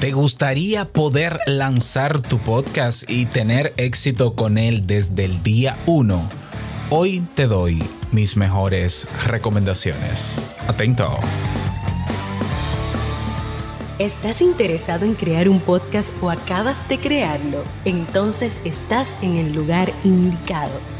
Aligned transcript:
¿Te 0.00 0.12
gustaría 0.12 0.86
poder 0.86 1.40
lanzar 1.44 2.22
tu 2.22 2.38
podcast 2.38 3.02
y 3.06 3.26
tener 3.26 3.74
éxito 3.76 4.32
con 4.32 4.56
él 4.56 4.86
desde 4.86 5.26
el 5.26 5.42
día 5.42 5.76
1? 5.84 6.22
Hoy 6.88 7.22
te 7.34 7.46
doy 7.46 7.84
mis 8.10 8.34
mejores 8.34 9.06
recomendaciones. 9.26 10.56
Atento. 10.66 11.18
¿Estás 13.98 14.40
interesado 14.40 15.04
en 15.04 15.12
crear 15.12 15.50
un 15.50 15.60
podcast 15.60 16.10
o 16.22 16.30
acabas 16.30 16.88
de 16.88 16.96
crearlo? 16.96 17.62
Entonces 17.84 18.58
estás 18.64 19.14
en 19.20 19.36
el 19.36 19.52
lugar 19.54 19.92
indicado 20.02 20.99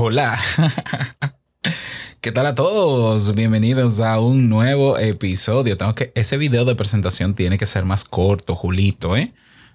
Hola. 0.00 0.38
¿Qué 2.20 2.30
tal 2.30 2.46
a 2.46 2.54
todos? 2.54 3.34
Bienvenidos 3.34 3.98
a 3.98 4.20
un 4.20 4.48
nuevo 4.48 4.96
episodio. 4.96 5.76
Tengo 5.76 5.96
que 5.96 6.12
ese 6.14 6.36
video 6.36 6.64
de 6.64 6.76
presentación 6.76 7.34
tiene 7.34 7.58
que 7.58 7.66
ser 7.66 7.84
más 7.84 8.04
corto, 8.04 8.54
Julito, 8.54 9.16
¿eh? 9.16 9.32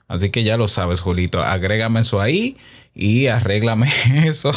Así 0.08 0.30
que 0.30 0.46
ya 0.46 0.56
lo 0.56 0.70
sabes, 0.70 1.02
Julito. 1.02 1.44
Agrégame 1.44 2.00
eso 2.00 2.22
ahí 2.22 2.56
y 2.96 3.28
arréglame 3.28 3.90
eso 4.26 4.54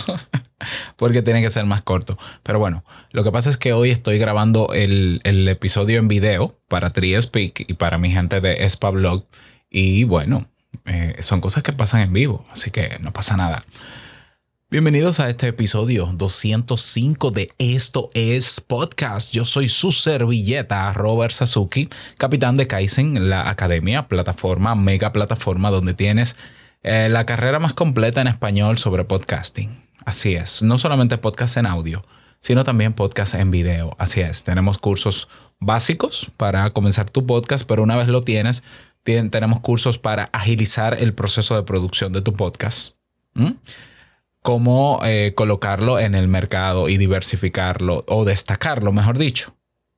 porque 0.95 1.23
tiene 1.23 1.43
que 1.43 1.51
ser 1.51 1.67
más 1.67 1.83
corto. 1.83 2.17
Pero 2.45 2.61
bueno, 2.61 2.85
lo 3.11 3.25
que 3.25 3.33
pasa 3.33 3.51
es 3.51 3.57
que 3.57 3.73
hoy 3.73 3.91
estoy 3.91 4.19
grabando 4.19 4.73
el, 4.73 5.21
episodio 5.25 5.99
en 5.99 6.07
video 6.07 6.57
para 6.69 6.91
TriSpeak 6.91 7.69
y 7.69 7.75
para 7.75 7.99
mi 7.99 8.13
gente 8.13 8.41
de 8.41 8.65
Espablog. 8.65 9.27
Y 9.69 10.05
bueno, 10.05 10.47
eh, 10.85 11.17
son 11.23 11.41
cosas 11.41 11.65
que 11.65 11.73
pasan 11.73 12.03
en 12.03 12.13
vivo, 12.13 12.47
así 12.53 12.71
que 12.71 12.99
no 13.01 13.13
pasa 13.13 13.37
nada. 13.37 13.65
Bienvenidos 14.69 15.21
a 15.21 15.29
este 15.29 15.47
episodio 15.47 16.11
205 16.13 17.31
de 17.31 17.53
Esto 17.57 18.11
es 18.15 18.61
Podcast. 18.61 19.33
Yo 19.33 19.45
soy 19.45 19.69
su 19.69 19.93
servilleta, 19.93 20.93
Robert 20.93 21.33
Sasuki, 21.33 21.89
capitán 22.19 22.57
de 22.57 22.67
Kaizen, 22.67 23.31
la 23.31 23.49
academia, 23.49 24.09
plataforma, 24.09 24.75
mega 24.75 25.13
plataforma 25.13 25.71
donde 25.71 25.95
tienes 25.95 26.37
eh, 26.83 27.09
la 27.09 27.25
carrera 27.27 27.61
más 27.61 27.75
completa 27.75 28.21
en 28.21 28.27
español 28.27 28.79
sobre 28.79 29.05
podcasting. 29.05 29.71
Así 30.05 30.35
es, 30.35 30.65
no 30.65 30.79
solamente 30.79 31.17
podcast 31.17 31.59
en 31.59 31.67
audio, 31.67 32.05
sino 32.41 32.65
también 32.65 32.93
podcast 32.93 33.35
en 33.35 33.53
video. 33.53 33.95
Así 34.01 34.21
es, 34.21 34.43
tenemos 34.43 34.79
cursos 34.79 35.29
básicos 35.61 36.33
para 36.37 36.71
comenzar 36.71 37.09
tu 37.09 37.25
podcast, 37.25 37.69
pero 37.69 37.85
una 37.85 37.95
vez 37.95 38.09
lo 38.09 38.21
tienes, 38.21 38.65
tenemos 39.05 39.61
cursos 39.61 39.99
para 39.99 40.25
agilizar 40.33 40.95
el 40.95 41.15
proceso 41.15 41.55
de 41.55 41.63
producción 41.63 42.13
de 42.13 42.21
tu 42.21 42.33
podcast. 42.33 42.97
Cómo 44.47 45.01
eh, 45.03 45.33
colocarlo 45.35 45.99
en 45.99 46.15
el 46.15 46.29
mercado 46.29 46.89
y 46.89 46.99
diversificarlo 46.99 48.05
o 48.07 48.25
destacarlo, 48.25 48.93
mejor 48.93 49.19
dicho, 49.19 49.57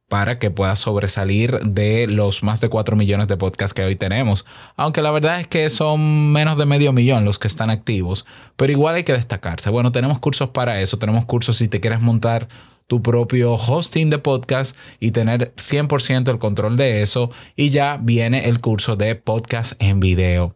para 0.08 0.38
que 0.38 0.50
pueda 0.50 0.74
sobresalir 0.74 1.60
de 1.60 2.06
los 2.06 2.42
más 2.42 2.62
de 2.62 2.70
4 2.70 2.96
millones 2.96 3.28
de 3.28 3.36
podcasts 3.36 3.74
que 3.74 3.84
hoy 3.84 3.94
tenemos. 3.94 4.46
Aunque 4.74 5.02
la 5.02 5.10
verdad 5.10 5.38
es 5.38 5.48
que 5.48 5.68
son 5.68 6.32
menos 6.32 6.56
de 6.56 6.64
medio 6.64 6.94
millón 6.94 7.26
los 7.26 7.38
que 7.38 7.46
están 7.46 7.68
activos, 7.68 8.24
pero 8.56 8.72
igual 8.72 8.94
hay 8.94 9.04
que 9.04 9.12
destacarse. 9.12 9.68
Bueno, 9.68 9.92
tenemos 9.92 10.18
cursos 10.18 10.48
para 10.48 10.80
eso, 10.80 10.98
tenemos 10.98 11.26
cursos 11.26 11.58
si 11.58 11.68
te 11.68 11.80
quieres 11.80 12.00
montar 12.00 12.48
tu 12.86 13.02
propio 13.02 13.52
hosting 13.52 14.08
de 14.08 14.16
podcast 14.16 14.74
y 14.98 15.10
tener 15.10 15.52
100% 15.56 16.30
el 16.30 16.38
control 16.38 16.78
de 16.78 17.02
eso. 17.02 17.30
Y 17.54 17.68
ya 17.68 17.98
viene 18.00 18.48
el 18.48 18.62
curso 18.62 18.96
de 18.96 19.14
podcast 19.14 19.74
en 19.78 20.00
video. 20.00 20.54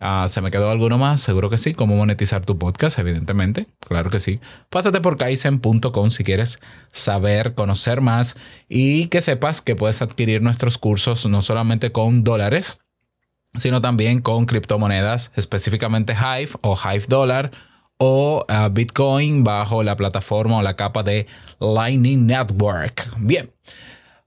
Ah, 0.00 0.26
¿Se 0.28 0.40
me 0.40 0.50
quedó 0.50 0.70
alguno 0.70 0.96
más? 0.96 1.20
Seguro 1.20 1.50
que 1.50 1.58
sí. 1.58 1.74
¿Cómo 1.74 1.96
monetizar 1.96 2.44
tu 2.44 2.56
podcast? 2.56 2.98
Evidentemente. 2.98 3.66
Claro 3.80 4.10
que 4.10 4.20
sí. 4.20 4.38
Pásate 4.70 5.00
por 5.00 5.16
kaizen.com 5.16 6.10
si 6.10 6.22
quieres 6.22 6.60
saber, 6.92 7.54
conocer 7.54 8.00
más 8.00 8.36
y 8.68 9.06
que 9.06 9.20
sepas 9.20 9.60
que 9.60 9.74
puedes 9.74 10.00
adquirir 10.00 10.40
nuestros 10.40 10.78
cursos 10.78 11.26
no 11.26 11.42
solamente 11.42 11.90
con 11.90 12.22
dólares, 12.22 12.78
sino 13.56 13.80
también 13.80 14.20
con 14.20 14.46
criptomonedas, 14.46 15.32
específicamente 15.34 16.14
Hive 16.14 16.52
o 16.60 16.76
Hive 16.76 17.06
Dollar 17.08 17.50
o 17.98 18.44
ah, 18.46 18.68
Bitcoin 18.68 19.42
bajo 19.42 19.82
la 19.82 19.96
plataforma 19.96 20.58
o 20.58 20.62
la 20.62 20.76
capa 20.76 21.02
de 21.02 21.26
Lightning 21.58 22.24
Network. 22.26 23.10
Bien. 23.18 23.50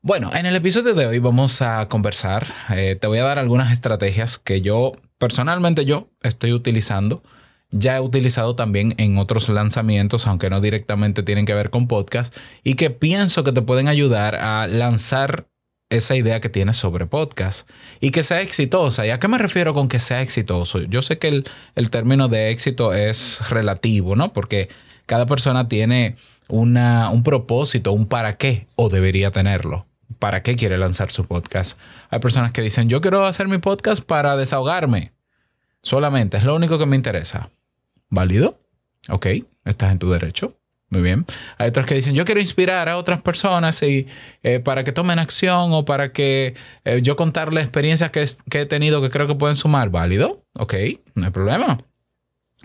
Bueno, 0.04 0.32
en 0.34 0.48
el 0.48 0.56
episodio 0.56 0.96
de 0.96 1.06
hoy 1.06 1.20
vamos 1.20 1.62
a 1.62 1.88
conversar. 1.88 2.48
Eh, 2.72 2.98
te 3.00 3.06
voy 3.06 3.20
a 3.20 3.24
dar 3.24 3.38
algunas 3.38 3.72
estrategias 3.72 4.40
que 4.40 4.60
yo 4.62 4.94
personalmente 5.20 5.86
yo 5.86 6.10
estoy 6.24 6.54
utilizando. 6.54 7.22
Ya 7.70 7.98
he 7.98 8.00
utilizado 8.00 8.56
también 8.56 8.96
en 8.98 9.20
otros 9.20 9.48
lanzamientos, 9.48 10.26
aunque 10.26 10.50
no 10.50 10.60
directamente 10.60 11.22
tienen 11.22 11.46
que 11.46 11.54
ver 11.54 11.70
con 11.70 11.88
podcast, 11.88 12.36
y 12.64 12.74
que 12.74 12.90
pienso 12.90 13.44
que 13.44 13.52
te 13.52 13.62
pueden 13.62 13.88
ayudar 13.88 14.38
a 14.38 14.66
lanzar 14.66 15.46
esa 15.92 16.16
idea 16.16 16.40
que 16.40 16.50
tienes 16.50 16.78
sobre 16.78 17.06
podcast 17.06 17.70
y 18.00 18.10
que 18.10 18.24
sea 18.24 18.42
exitosa. 18.42 19.06
¿Y 19.06 19.12
a 19.12 19.20
qué 19.20 19.28
me 19.28 19.38
refiero 19.38 19.76
con 19.76 19.88
que 19.88 20.00
sea 20.00 20.24
exitoso? 20.24 20.82
Yo 20.82 21.04
sé 21.04 21.20
que 21.20 21.28
el, 21.28 21.46
el 21.76 21.92
término 21.92 22.28
de 22.28 22.50
éxito 22.50 22.94
es 22.96 23.48
relativo, 23.52 24.16
¿no? 24.16 24.34
Porque 24.34 24.68
cada 25.06 25.28
persona 25.28 25.68
tiene 25.68 26.16
una, 26.48 27.12
un 27.12 27.22
propósito, 27.22 27.92
un 27.92 28.08
para 28.08 28.38
qué, 28.38 28.66
o 28.76 28.90
debería 28.90 29.30
tenerlo 29.30 29.86
para 30.22 30.44
qué 30.44 30.56
quiere 30.56 30.78
lanzar 30.78 31.12
su 31.12 31.26
podcast. 31.26 31.80
Hay 32.12 32.20
personas 32.20 32.52
que 32.52 32.62
dicen, 32.62 32.88
yo 32.88 33.02
quiero 33.02 33.26
hacer 33.26 33.48
mi 33.48 33.58
podcast 33.58 34.06
para 34.06 34.38
desahogarme. 34.38 35.14
Solamente, 35.82 36.38
es 36.38 36.44
lo 36.44 36.56
único 36.56 36.78
que 36.78 36.86
me 36.86 36.96
interesa. 36.96 37.50
¿Válido? 38.08 38.60
Ok, 39.10 39.26
estás 39.66 39.92
en 39.92 39.98
tu 39.98 40.12
derecho. 40.12 40.56
Muy 40.90 41.02
bien. 41.02 41.26
Hay 41.58 41.70
otros 41.70 41.88
que 41.88 41.96
dicen, 41.96 42.14
yo 42.14 42.24
quiero 42.24 42.40
inspirar 42.40 42.88
a 42.88 42.98
otras 42.98 43.24
personas 43.24 43.82
y, 43.82 44.06
eh, 44.44 44.60
para 44.60 44.84
que 44.84 44.92
tomen 44.92 45.18
acción 45.18 45.74
o 45.74 45.86
para 45.86 46.12
que 46.12 46.54
eh, 46.86 47.00
yo 47.02 47.16
contarles 47.16 47.64
experiencias 47.64 48.12
que, 48.12 48.24
que 48.48 48.62
he 48.62 48.66
tenido 48.68 49.02
que 49.02 49.10
creo 49.10 49.26
que 49.26 49.34
pueden 49.34 49.56
sumar. 49.56 49.90
¿Válido? 49.90 50.44
Ok, 50.54 50.76
no 51.16 51.26
hay 51.26 51.32
problema. 51.32 51.80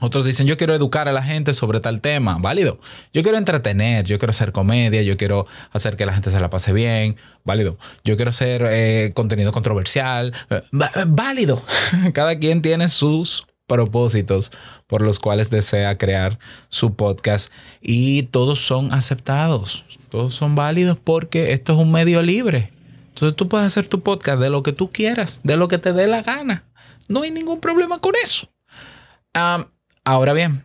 Otros 0.00 0.26
dicen, 0.26 0.46
yo 0.46 0.58
quiero 0.58 0.74
educar 0.74 1.08
a 1.08 1.12
la 1.12 1.22
gente 1.22 1.54
sobre 1.54 1.80
tal 1.80 2.02
tema, 2.02 2.36
válido. 2.38 2.78
Yo 3.14 3.22
quiero 3.22 3.38
entretener, 3.38 4.04
yo 4.04 4.18
quiero 4.18 4.30
hacer 4.30 4.52
comedia, 4.52 5.00
yo 5.00 5.16
quiero 5.16 5.46
hacer 5.72 5.96
que 5.96 6.04
la 6.04 6.12
gente 6.12 6.30
se 6.30 6.38
la 6.38 6.50
pase 6.50 6.74
bien, 6.74 7.16
válido. 7.44 7.78
Yo 8.04 8.16
quiero 8.16 8.28
hacer 8.28 8.62
eh, 8.68 9.12
contenido 9.14 9.52
controversial, 9.52 10.34
eh, 10.50 10.62
válido. 11.06 11.62
Cada 12.12 12.38
quien 12.38 12.60
tiene 12.60 12.88
sus 12.88 13.46
propósitos 13.66 14.52
por 14.86 15.00
los 15.00 15.18
cuales 15.18 15.48
desea 15.48 15.96
crear 15.96 16.38
su 16.68 16.94
podcast 16.94 17.52
y 17.80 18.24
todos 18.24 18.64
son 18.64 18.92
aceptados, 18.92 19.84
todos 20.10 20.34
son 20.34 20.54
válidos 20.54 20.98
porque 21.02 21.52
esto 21.52 21.72
es 21.72 21.78
un 21.78 21.90
medio 21.90 22.20
libre. 22.20 22.70
Entonces 23.08 23.34
tú 23.34 23.48
puedes 23.48 23.66
hacer 23.66 23.88
tu 23.88 24.02
podcast 24.02 24.40
de 24.40 24.50
lo 24.50 24.62
que 24.62 24.72
tú 24.72 24.92
quieras, 24.92 25.40
de 25.42 25.56
lo 25.56 25.68
que 25.68 25.78
te 25.78 25.94
dé 25.94 26.06
la 26.06 26.22
gana. 26.22 26.64
No 27.08 27.22
hay 27.22 27.30
ningún 27.30 27.60
problema 27.60 27.98
con 27.98 28.12
eso. 28.22 28.48
Ahora 30.06 30.34
bien, 30.34 30.62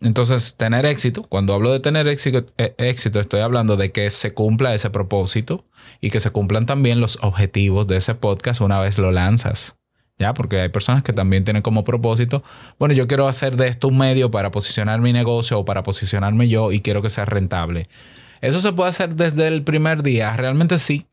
entonces 0.00 0.56
tener 0.56 0.84
éxito, 0.84 1.22
cuando 1.22 1.54
hablo 1.54 1.70
de 1.70 1.78
tener 1.78 2.08
éxito, 2.08 2.44
eh, 2.58 2.74
éxito, 2.76 3.20
estoy 3.20 3.38
hablando 3.38 3.76
de 3.76 3.92
que 3.92 4.10
se 4.10 4.34
cumpla 4.34 4.74
ese 4.74 4.90
propósito 4.90 5.64
y 6.00 6.10
que 6.10 6.18
se 6.18 6.32
cumplan 6.32 6.66
también 6.66 7.00
los 7.00 7.16
objetivos 7.22 7.86
de 7.86 7.98
ese 7.98 8.16
podcast 8.16 8.60
una 8.60 8.80
vez 8.80 8.98
lo 8.98 9.12
lanzas. 9.12 9.78
¿Ya? 10.18 10.34
Porque 10.34 10.60
hay 10.60 10.70
personas 10.70 11.04
que 11.04 11.12
también 11.12 11.44
tienen 11.44 11.62
como 11.62 11.84
propósito, 11.84 12.42
bueno, 12.80 12.92
yo 12.92 13.06
quiero 13.06 13.28
hacer 13.28 13.56
de 13.56 13.68
esto 13.68 13.86
un 13.86 13.96
medio 13.96 14.32
para 14.32 14.50
posicionar 14.50 15.00
mi 15.00 15.12
negocio 15.12 15.60
o 15.60 15.64
para 15.64 15.84
posicionarme 15.84 16.48
yo 16.48 16.72
y 16.72 16.80
quiero 16.80 17.00
que 17.00 17.10
sea 17.10 17.26
rentable. 17.26 17.88
Eso 18.40 18.58
se 18.58 18.72
puede 18.72 18.90
hacer 18.90 19.14
desde 19.14 19.46
el 19.46 19.62
primer 19.62 20.02
día, 20.02 20.36
realmente 20.36 20.78
sí, 20.78 21.06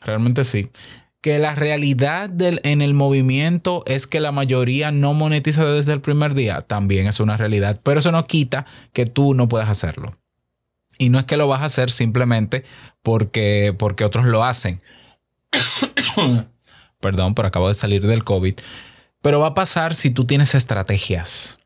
realmente 0.00 0.44
sí 0.44 0.70
que 1.20 1.38
la 1.38 1.54
realidad 1.54 2.30
del, 2.30 2.60
en 2.64 2.80
el 2.82 2.94
movimiento 2.94 3.82
es 3.86 4.06
que 4.06 4.20
la 4.20 4.32
mayoría 4.32 4.90
no 4.90 5.12
monetiza 5.12 5.64
desde 5.64 5.92
el 5.92 6.00
primer 6.00 6.34
día, 6.34 6.62
también 6.62 7.06
es 7.06 7.20
una 7.20 7.36
realidad, 7.36 7.80
pero 7.82 8.00
eso 8.00 8.10
no 8.10 8.26
quita 8.26 8.66
que 8.92 9.06
tú 9.06 9.34
no 9.34 9.48
puedas 9.48 9.68
hacerlo. 9.68 10.16
Y 10.98 11.08
no 11.08 11.18
es 11.18 11.24
que 11.24 11.36
lo 11.36 11.48
vas 11.48 11.62
a 11.62 11.66
hacer 11.66 11.90
simplemente 11.90 12.64
porque, 13.02 13.74
porque 13.78 14.04
otros 14.04 14.26
lo 14.26 14.44
hacen. 14.44 14.82
Perdón, 17.00 17.34
pero 17.34 17.48
acabo 17.48 17.68
de 17.68 17.74
salir 17.74 18.06
del 18.06 18.24
COVID. 18.24 18.54
Pero 19.22 19.40
va 19.40 19.48
a 19.48 19.54
pasar 19.54 19.94
si 19.94 20.10
tú 20.10 20.26
tienes 20.26 20.54
estrategias. 20.54 21.59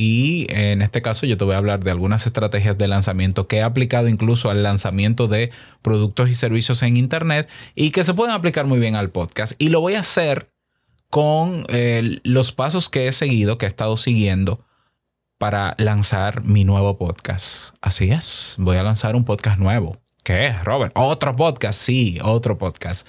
Y 0.00 0.46
en 0.50 0.80
este 0.80 1.02
caso 1.02 1.26
yo 1.26 1.36
te 1.36 1.44
voy 1.44 1.54
a 1.54 1.58
hablar 1.58 1.82
de 1.82 1.90
algunas 1.90 2.24
estrategias 2.24 2.78
de 2.78 2.86
lanzamiento 2.86 3.48
que 3.48 3.56
he 3.56 3.62
aplicado 3.62 4.06
incluso 4.06 4.48
al 4.48 4.62
lanzamiento 4.62 5.26
de 5.26 5.50
productos 5.82 6.30
y 6.30 6.34
servicios 6.34 6.82
en 6.84 6.96
Internet 6.96 7.50
y 7.74 7.90
que 7.90 8.04
se 8.04 8.14
pueden 8.14 8.32
aplicar 8.32 8.64
muy 8.64 8.78
bien 8.78 8.94
al 8.94 9.10
podcast. 9.10 9.54
Y 9.58 9.70
lo 9.70 9.80
voy 9.80 9.96
a 9.96 10.00
hacer 10.00 10.52
con 11.10 11.66
eh, 11.68 12.20
los 12.22 12.52
pasos 12.52 12.88
que 12.88 13.08
he 13.08 13.12
seguido, 13.12 13.58
que 13.58 13.66
he 13.66 13.68
estado 13.68 13.96
siguiendo 13.96 14.64
para 15.36 15.74
lanzar 15.78 16.44
mi 16.44 16.62
nuevo 16.62 16.96
podcast. 16.96 17.74
Así 17.80 18.10
es, 18.12 18.54
voy 18.56 18.76
a 18.76 18.84
lanzar 18.84 19.16
un 19.16 19.24
podcast 19.24 19.58
nuevo. 19.58 19.96
¿Qué 20.22 20.46
es, 20.46 20.64
Robert? 20.64 20.92
Otro 20.94 21.34
podcast, 21.34 21.80
sí, 21.80 22.20
otro 22.22 22.56
podcast. 22.56 23.04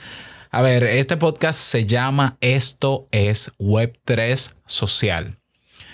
A 0.50 0.64
ver, 0.64 0.86
este 0.86 1.18
podcast 1.18 1.60
se 1.60 1.86
llama 1.86 2.38
Esto 2.42 3.08
es 3.12 3.56
Web3 3.60 4.56
Social. 4.66 5.39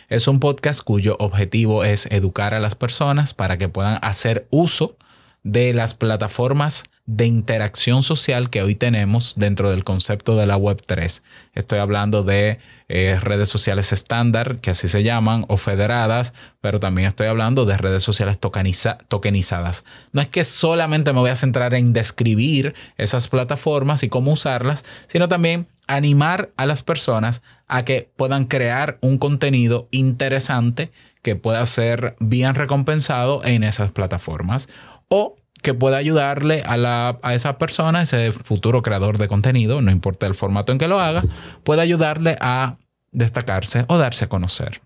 Es 0.07 0.27
un 0.27 0.39
podcast 0.39 0.83
cuyo 0.83 1.15
objetivo 1.19 1.83
es 1.83 2.05
educar 2.07 2.53
a 2.53 2.59
las 2.59 2.75
personas 2.75 3.33
para 3.33 3.57
que 3.57 3.69
puedan 3.69 3.97
hacer 4.01 4.47
uso 4.51 4.97
de 5.43 5.73
las 5.73 5.93
plataformas 5.93 6.83
de 7.05 7.27
interacción 7.27 8.01
social 8.01 8.49
que 8.49 8.63
hoy 8.63 8.73
tenemos 8.73 9.35
dentro 9.35 9.69
del 9.69 9.83
concepto 9.83 10.35
de 10.35 10.47
la 10.47 10.57
Web 10.57 10.81
3. 10.85 11.23
Estoy 11.53 11.79
hablando 11.79 12.23
de 12.23 12.57
eh, 12.89 13.19
redes 13.21 13.47
sociales 13.47 13.91
estándar, 13.91 14.57
que 14.57 14.71
así 14.71 14.87
se 14.87 15.03
llaman, 15.03 15.45
o 15.47 15.57
federadas, 15.57 16.33
pero 16.61 16.79
también 16.79 17.07
estoy 17.07 17.27
hablando 17.27 17.65
de 17.65 17.77
redes 17.77 18.01
sociales 18.01 18.39
tokenizadas. 18.39 19.85
No 20.13 20.21
es 20.21 20.27
que 20.27 20.43
solamente 20.43 21.13
me 21.13 21.19
voy 21.19 21.29
a 21.29 21.35
centrar 21.35 21.75
en 21.75 21.93
describir 21.93 22.73
esas 22.97 23.27
plataformas 23.27 24.01
y 24.01 24.09
cómo 24.09 24.31
usarlas, 24.31 24.83
sino 25.07 25.27
también 25.27 25.67
animar 25.87 26.49
a 26.57 26.65
las 26.65 26.81
personas 26.81 27.43
a 27.67 27.85
que 27.85 28.09
puedan 28.15 28.45
crear 28.45 28.97
un 29.01 29.19
contenido 29.19 29.87
interesante 29.91 30.91
que 31.21 31.35
pueda 31.35 31.63
ser 31.67 32.15
bien 32.19 32.55
recompensado 32.55 33.43
en 33.43 33.63
esas 33.63 33.91
plataformas 33.91 34.69
o 35.07 35.35
que 35.65 35.73
pueda 35.73 35.97
ayudarle 35.97 36.61
a, 36.61 36.77
la, 36.77 37.17
a 37.23 37.33
esa 37.33 37.57
persona, 37.57 38.03
ese 38.03 38.31
futuro 38.31 38.83
creador 38.83 39.17
de 39.17 39.27
contenido, 39.27 39.81
no 39.81 39.89
importa 39.89 40.27
el 40.27 40.35
formato 40.35 40.71
en 40.71 40.77
que 40.77 40.87
lo 40.87 40.99
haga, 40.99 41.23
puede 41.63 41.81
ayudarle 41.81 42.37
a 42.39 42.75
destacarse 43.11 43.83
o 43.87 43.97
darse 43.97 44.25
a 44.25 44.29
conocer. 44.29 44.81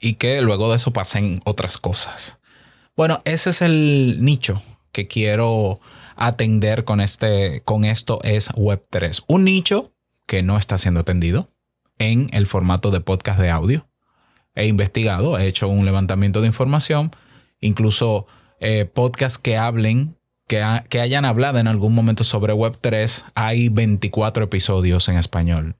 Y 0.00 0.14
que 0.14 0.40
luego 0.40 0.70
de 0.70 0.76
eso 0.76 0.94
pasen 0.94 1.42
otras 1.44 1.76
cosas. 1.76 2.40
Bueno, 2.96 3.18
ese 3.26 3.50
es 3.50 3.60
el 3.60 4.16
nicho 4.20 4.62
que 4.92 5.06
quiero 5.08 5.78
atender 6.16 6.84
con, 6.84 7.02
este, 7.02 7.60
con 7.66 7.84
esto 7.84 8.18
es 8.22 8.48
Web3. 8.52 9.24
Un 9.26 9.44
nicho 9.44 9.92
que 10.24 10.42
no 10.42 10.56
está 10.56 10.78
siendo 10.78 11.00
atendido 11.00 11.50
en 11.98 12.30
el 12.32 12.46
formato 12.46 12.90
de 12.90 13.00
podcast 13.00 13.38
de 13.38 13.50
audio. 13.50 13.86
He 14.54 14.68
investigado, 14.68 15.38
he 15.38 15.46
hecho 15.46 15.68
un 15.68 15.84
levantamiento 15.84 16.40
de 16.40 16.46
información, 16.46 17.10
incluso 17.60 18.26
eh, 18.60 18.84
podcasts 18.84 19.38
que 19.38 19.56
hablen, 19.56 20.16
que, 20.46 20.64
que 20.88 21.00
hayan 21.00 21.24
hablado 21.24 21.58
en 21.58 21.68
algún 21.68 21.94
momento 21.94 22.24
sobre 22.24 22.54
Web3, 22.54 23.24
hay 23.34 23.68
24 23.68 24.44
episodios 24.44 25.08
en 25.08 25.18
español. 25.18 25.76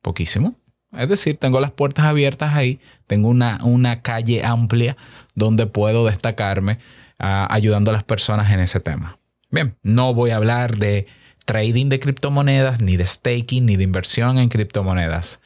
Poquísimo. 0.00 0.56
Es 0.96 1.08
decir, 1.08 1.38
tengo 1.38 1.60
las 1.60 1.70
puertas 1.70 2.04
abiertas 2.04 2.54
ahí, 2.54 2.80
tengo 3.06 3.28
una, 3.28 3.60
una 3.64 4.02
calle 4.02 4.44
amplia 4.44 4.96
donde 5.34 5.66
puedo 5.66 6.04
destacarme 6.04 6.78
ah, 7.18 7.46
ayudando 7.50 7.90
a 7.90 7.94
las 7.94 8.04
personas 8.04 8.52
en 8.52 8.60
ese 8.60 8.80
tema. 8.80 9.16
Bien, 9.50 9.76
no 9.82 10.12
voy 10.12 10.30
a 10.30 10.36
hablar 10.36 10.76
de 10.76 11.06
trading 11.44 11.88
de 11.88 11.98
criptomonedas, 11.98 12.80
ni 12.80 12.96
de 12.96 13.06
staking, 13.06 13.66
ni 13.66 13.76
de 13.76 13.84
inversión 13.84 14.38
en 14.38 14.48
criptomonedas. 14.48 15.40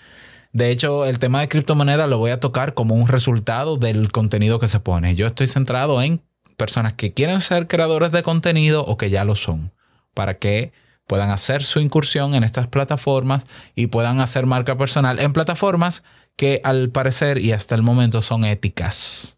De 0.57 0.71
hecho, 0.71 1.05
el 1.05 1.19
tema 1.19 1.41
de 1.41 1.49
criptomonedas 1.49 2.09
lo 2.09 2.17
voy 2.17 2.31
a 2.31 2.41
tocar 2.41 2.73
como 2.73 2.95
un 2.95 3.09
resultado 3.09 3.77
del 3.77 4.11
contenido 4.11 4.59
que 4.59 4.69
se 4.69 4.81
pone. 4.81 5.15
Yo 5.15 5.27
estoy 5.27 5.49
centrado 5.49 6.01
en 6.01 6.23
personas 6.57 6.95
que 6.95 7.13
quieren 7.13 7.43
ser 7.43 7.67
creadores 7.67 8.11
de 8.11 8.23
contenido 8.23 8.83
o 8.83 8.97
que 8.97 9.11
ya 9.11 9.27
lo 9.27 9.35
son, 9.35 9.71
para 10.15 10.39
que 10.39 10.73
puedan 11.07 11.29
hacer 11.29 11.63
su 11.63 11.79
incursión 11.81 12.35
en 12.35 12.43
estas 12.43 12.69
plataformas 12.69 13.47
y 13.75 13.89
puedan 13.89 14.19
hacer 14.21 14.47
marca 14.47 14.79
personal 14.79 15.21
en 15.21 15.35
plataformas 15.35 16.05
que 16.37 16.63
al 16.65 16.89
parecer 16.89 17.37
y 17.37 17.53
hasta 17.53 17.75
el 17.75 17.83
momento 17.83 18.23
son 18.23 18.47
éticas. 18.47 19.37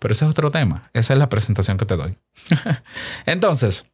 Pero 0.00 0.14
ese 0.14 0.24
es 0.24 0.32
otro 0.32 0.50
tema. 0.50 0.82
Esa 0.94 1.12
es 1.12 1.20
la 1.20 1.28
presentación 1.28 1.78
que 1.78 1.86
te 1.86 1.96
doy. 1.96 2.18
Entonces, 3.24 3.86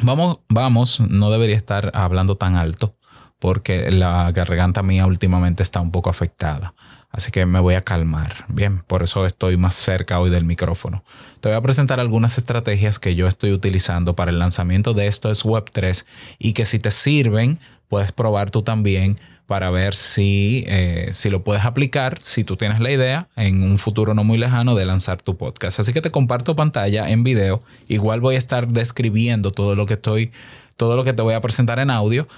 vamos, 0.00 0.38
vamos, 0.48 0.98
no 0.98 1.30
debería 1.30 1.56
estar 1.56 1.92
hablando 1.94 2.36
tan 2.36 2.56
alto 2.56 2.96
porque 3.40 3.90
la 3.90 4.30
garganta 4.30 4.84
mía 4.84 5.06
últimamente 5.06 5.64
está 5.64 5.80
un 5.80 5.90
poco 5.90 6.10
afectada. 6.10 6.74
Así 7.10 7.32
que 7.32 7.44
me 7.44 7.58
voy 7.58 7.74
a 7.74 7.80
calmar. 7.80 8.44
Bien, 8.46 8.84
por 8.86 9.02
eso 9.02 9.26
estoy 9.26 9.56
más 9.56 9.74
cerca 9.74 10.20
hoy 10.20 10.30
del 10.30 10.44
micrófono. 10.44 11.02
Te 11.40 11.48
voy 11.48 11.56
a 11.56 11.60
presentar 11.60 11.98
algunas 11.98 12.38
estrategias 12.38 13.00
que 13.00 13.16
yo 13.16 13.26
estoy 13.26 13.52
utilizando 13.52 14.14
para 14.14 14.30
el 14.30 14.38
lanzamiento 14.38 14.94
de 14.94 15.08
esto 15.08 15.30
es 15.30 15.44
Web3 15.44 16.06
y 16.38 16.52
que 16.52 16.64
si 16.64 16.78
te 16.78 16.92
sirven, 16.92 17.58
puedes 17.88 18.12
probar 18.12 18.50
tú 18.50 18.62
también 18.62 19.18
para 19.46 19.70
ver 19.70 19.96
si, 19.96 20.62
eh, 20.68 21.08
si 21.10 21.30
lo 21.30 21.42
puedes 21.42 21.64
aplicar, 21.64 22.18
si 22.22 22.44
tú 22.44 22.56
tienes 22.56 22.78
la 22.78 22.92
idea 22.92 23.26
en 23.34 23.64
un 23.64 23.78
futuro 23.78 24.14
no 24.14 24.22
muy 24.22 24.38
lejano 24.38 24.76
de 24.76 24.84
lanzar 24.84 25.20
tu 25.20 25.36
podcast. 25.36 25.80
Así 25.80 25.92
que 25.92 26.00
te 26.00 26.12
comparto 26.12 26.54
pantalla 26.54 27.10
en 27.10 27.24
video. 27.24 27.60
Igual 27.88 28.20
voy 28.20 28.36
a 28.36 28.38
estar 28.38 28.68
describiendo 28.68 29.50
todo 29.50 29.74
lo 29.74 29.86
que 29.86 29.94
estoy, 29.94 30.30
todo 30.76 30.94
lo 30.94 31.02
que 31.02 31.14
te 31.14 31.22
voy 31.22 31.34
a 31.34 31.40
presentar 31.40 31.80
en 31.80 31.90
audio 31.90 32.28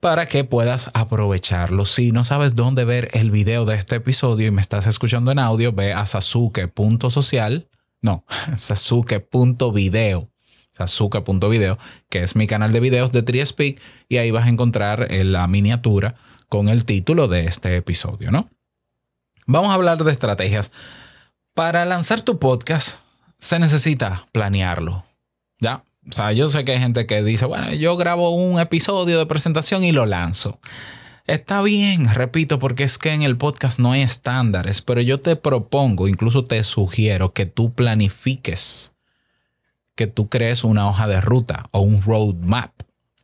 para 0.00 0.26
que 0.26 0.44
puedas 0.44 0.90
aprovecharlo. 0.94 1.84
Si 1.84 2.12
no 2.12 2.24
sabes 2.24 2.54
dónde 2.54 2.84
ver 2.84 3.10
el 3.12 3.30
video 3.30 3.64
de 3.64 3.76
este 3.76 3.96
episodio 3.96 4.46
y 4.46 4.50
me 4.50 4.60
estás 4.60 4.86
escuchando 4.86 5.32
en 5.32 5.38
audio, 5.38 5.72
ve 5.72 5.92
a 5.92 6.06
sasuke.social, 6.06 7.68
no, 8.00 8.24
sasuke.video, 8.56 10.30
sasuke.video, 10.72 11.78
que 12.08 12.22
es 12.22 12.36
mi 12.36 12.46
canal 12.46 12.72
de 12.72 12.80
videos 12.80 13.12
de 13.12 13.22
TriSpeak 13.22 13.80
y 14.08 14.18
ahí 14.18 14.30
vas 14.30 14.46
a 14.46 14.50
encontrar 14.50 15.12
eh, 15.12 15.24
la 15.24 15.46
miniatura 15.48 16.14
con 16.48 16.68
el 16.68 16.84
título 16.84 17.28
de 17.28 17.46
este 17.46 17.76
episodio, 17.76 18.30
¿no? 18.30 18.48
Vamos 19.46 19.70
a 19.70 19.74
hablar 19.74 19.98
de 19.98 20.12
estrategias. 20.12 20.72
Para 21.54 21.84
lanzar 21.84 22.22
tu 22.22 22.38
podcast 22.38 23.00
se 23.38 23.58
necesita 23.58 24.26
planearlo, 24.32 25.04
¿ya? 25.60 25.82
O 26.06 26.12
sea, 26.12 26.32
yo 26.32 26.48
sé 26.48 26.64
que 26.64 26.72
hay 26.72 26.78
gente 26.78 27.06
que 27.06 27.22
dice, 27.22 27.46
bueno, 27.46 27.72
yo 27.74 27.96
grabo 27.96 28.30
un 28.30 28.60
episodio 28.60 29.18
de 29.18 29.26
presentación 29.26 29.84
y 29.84 29.92
lo 29.92 30.06
lanzo. 30.06 30.60
Está 31.26 31.60
bien, 31.60 32.08
repito, 32.14 32.58
porque 32.58 32.84
es 32.84 32.96
que 32.96 33.12
en 33.12 33.20
el 33.20 33.36
podcast 33.36 33.78
no 33.78 33.92
hay 33.92 34.00
estándares, 34.00 34.80
pero 34.80 35.02
yo 35.02 35.20
te 35.20 35.36
propongo, 35.36 36.08
incluso 36.08 36.44
te 36.44 36.62
sugiero 36.62 37.34
que 37.34 37.44
tú 37.44 37.74
planifiques, 37.74 38.94
que 39.94 40.06
tú 40.06 40.30
crees 40.30 40.64
una 40.64 40.88
hoja 40.88 41.06
de 41.06 41.20
ruta 41.20 41.68
o 41.70 41.80
un 41.80 42.00
roadmap 42.00 42.72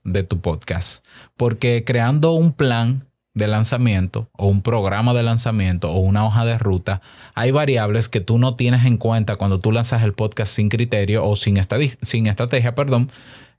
de 0.03 0.23
tu 0.23 0.41
podcast, 0.41 1.03
porque 1.39 1.85
creando 1.85 2.33
un 2.33 2.53
plan 2.53 3.09
de 3.35 3.49
lanzamiento 3.49 4.31
o 4.33 4.47
un 4.47 4.63
programa 4.63 5.13
de 5.13 5.25
lanzamiento 5.25 5.91
o 5.91 5.99
una 5.99 6.25
hoja 6.25 6.45
de 6.45 6.57
ruta, 6.57 7.03
hay 7.35 7.51
variables 7.51 8.09
que 8.09 8.21
tú 8.21 8.39
no 8.39 8.55
tienes 8.55 8.85
en 8.85 8.97
cuenta 8.97 9.37
cuando 9.37 9.61
tú 9.61 9.73
lanzas 9.73 10.03
el 10.05 10.13
podcast 10.13 10.53
sin 10.55 10.69
criterio 10.69 11.25
o 11.25 11.35
sin, 11.35 11.61
sin 12.03 12.27
estrategia, 12.29 12.75
perdón, 12.75 13.11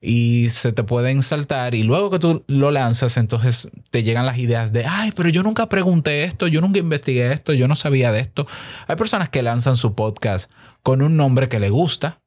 y 0.02 0.50
se 0.50 0.72
te 0.72 0.84
pueden 0.84 1.24
saltar 1.24 1.76
y 1.76 1.84
luego 1.84 2.10
que 2.10 2.20
tú 2.20 2.44
lo 2.48 2.72
lanzas, 2.72 3.18
entonces 3.18 3.70
te 3.90 4.04
llegan 4.04 4.26
las 4.26 4.38
ideas 4.38 4.72
de, 4.72 4.86
ay, 4.86 5.12
pero 5.16 5.30
yo 5.30 5.44
nunca 5.44 5.68
pregunté 5.68 6.24
esto, 6.24 6.48
yo 6.48 6.62
nunca 6.62 6.80
investigué 6.80 7.34
esto, 7.34 7.54
yo 7.54 7.68
no 7.68 7.76
sabía 7.76 8.12
de 8.12 8.20
esto. 8.20 8.48
Hay 8.88 8.96
personas 8.96 9.30
que 9.30 9.42
lanzan 9.42 9.78
su 9.78 9.96
podcast 9.96 10.52
con 10.84 11.02
un 11.02 11.18
nombre 11.18 11.50
que 11.50 11.60
le 11.60 11.70
gusta, 11.70 12.20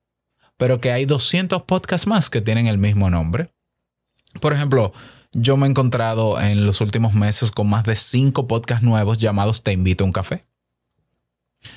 pero 0.56 0.80
que 0.80 0.92
hay 0.92 1.06
200 1.06 1.62
podcasts 1.62 2.06
más 2.06 2.30
que 2.30 2.40
tienen 2.40 2.66
el 2.66 2.78
mismo 2.78 3.10
nombre. 3.10 3.50
Por 4.40 4.52
ejemplo, 4.52 4.92
yo 5.32 5.56
me 5.56 5.66
he 5.66 5.70
encontrado 5.70 6.40
en 6.40 6.64
los 6.64 6.80
últimos 6.80 7.14
meses 7.14 7.50
con 7.50 7.68
más 7.68 7.84
de 7.84 7.96
cinco 7.96 8.46
podcasts 8.46 8.84
nuevos 8.84 9.18
llamados 9.18 9.62
Te 9.62 9.72
invito 9.72 10.04
a 10.04 10.06
un 10.06 10.12
café. 10.12 10.46